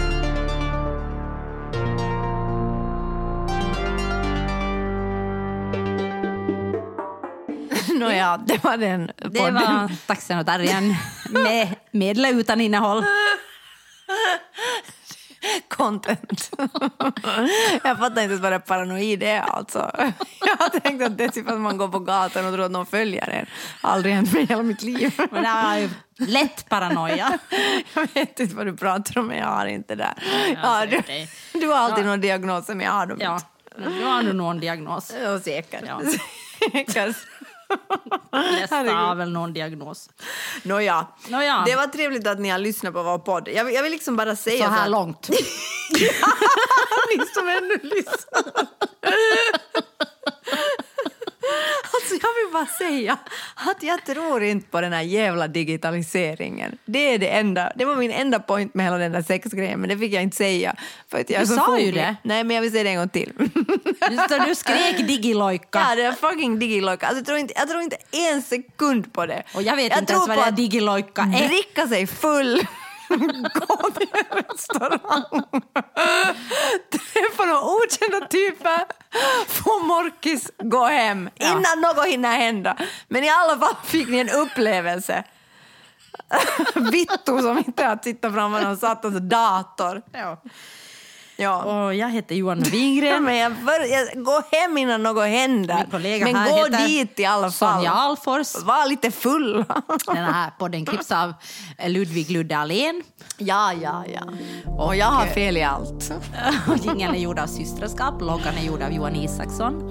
[8.03, 9.55] Nåja, det var den Det podden.
[9.55, 10.95] var taxen och targen
[11.31, 13.05] med, med eller utan innehåll.
[15.69, 16.51] content.
[17.85, 19.91] jag fattar inte vad det paranoid är alltså.
[20.41, 22.71] Jag har tänkt att det är typ att man går på gatan och tror att
[22.71, 23.47] någon följer en.
[23.81, 25.13] Aldrig hänt mig i hela mitt liv.
[25.31, 27.39] Men det var ju lätt paranoia.
[27.95, 30.15] Jag vet inte vad du pratar om men jag har inte det.
[30.63, 31.29] Ja, du, det.
[31.53, 33.41] du har alltid någon diagnos men jag har dem Ja,
[33.99, 35.13] du har nog någon diagnos.
[35.25, 35.83] Ja, säkert.
[35.87, 36.01] Ja.
[36.73, 37.17] Säkert.
[38.71, 38.95] Herregud.
[38.95, 40.11] har väl någon diagnos.
[40.63, 41.07] Nåja.
[41.29, 41.63] Nåja.
[41.67, 43.49] det var trevligt att ni har lyssnat på vår podd.
[43.55, 45.29] Jag, vill- jag vill liksom bara säga Så här att- långt.
[47.17, 48.67] ni som ännu lyssnar.
[52.13, 53.19] Alltså jag vill bara säga
[53.55, 56.79] att jag tror inte på den här jävla digitaliseringen.
[56.85, 57.73] Det är det enda.
[57.77, 60.37] Det var min enda point med hela den där sexgrejen, men det fick jag inte
[60.37, 60.75] säga.
[61.11, 62.17] För att jag Du sa ju det.
[62.23, 63.33] Nej, men jag vill säga det en gång till.
[64.29, 65.87] Du, du skrek digilojka.
[65.89, 67.07] Ja, det är fucking digilojka.
[67.07, 69.43] Alltså, jag, tror inte, jag tror inte en sekund på det.
[69.55, 71.49] Och jag vet inte tror ens vad det är digilojka är.
[71.49, 72.67] Dricka sig full.
[73.55, 75.43] Gå till en restaurang.
[76.91, 78.85] Träffa några okända typer.
[79.47, 81.31] Få morkis, gå hem.
[81.35, 82.77] Innan något hinner hända.
[83.09, 85.25] Men i alla fall fick ni en upplevelse.
[86.75, 90.03] Vittu som inte har tittat framför någon satans dator.
[90.13, 90.43] Ja.
[91.37, 91.63] Ja.
[91.63, 93.25] Och jag heter Johanna Wingren.
[93.25, 95.77] men jag, bör, jag, gå hem innan något händer.
[95.77, 97.75] Min kollega men här gå heter dit i alla fall.
[97.75, 98.55] Sonja Alfors.
[98.65, 99.65] Var lite full.
[100.07, 101.35] Den här podden klipps av
[101.87, 103.03] Ludvig Ludde Ahlén.
[103.39, 104.21] ja, ja, ja.
[104.79, 106.13] Och jag har fel i allt.
[106.69, 109.91] Och Jingeln är gjord av Systraskap, loggan är gjord av Johan Isaksson.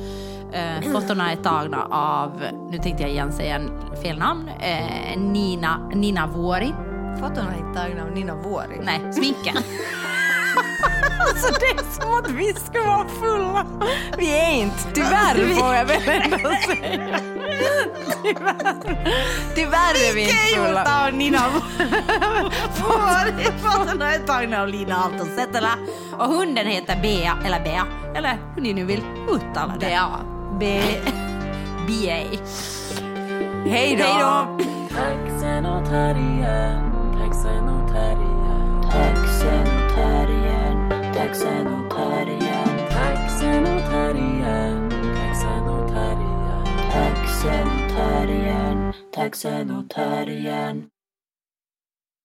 [0.54, 5.90] Eh, fotona är tagna av, nu tänkte jag igen säga en fel namn, eh, Nina,
[5.94, 6.74] Nina Vuori.
[7.20, 8.80] Fotona är tagna av Nina Vuori.
[8.84, 9.56] Nej, sminken.
[11.20, 13.66] Alltså det är som att vi ska vara fulla.
[14.18, 17.20] Vi är inte, tyvärr får jag väl ändå säga.
[18.24, 18.76] Tyvärr.
[19.56, 21.06] Tyvärr är vi inte fulla.
[21.06, 23.46] av Nina Vuori.
[23.62, 25.70] Fotona är tagna av Lina Aaltosetälä.
[26.18, 27.86] Och hunden heter Bea, eller Bea,
[28.16, 29.86] eller hur ni nu vill uttala det.
[29.86, 30.08] Bea.
[30.60, 30.82] B...
[31.88, 32.38] B.A.
[33.66, 34.58] Hej då!
[34.96, 38.82] Taxen och terriern, taxen och terriern.
[38.84, 39.31] Taxen och
[47.92, 50.88] terriern, taxen och terriern.
[50.91, 50.91] Taxen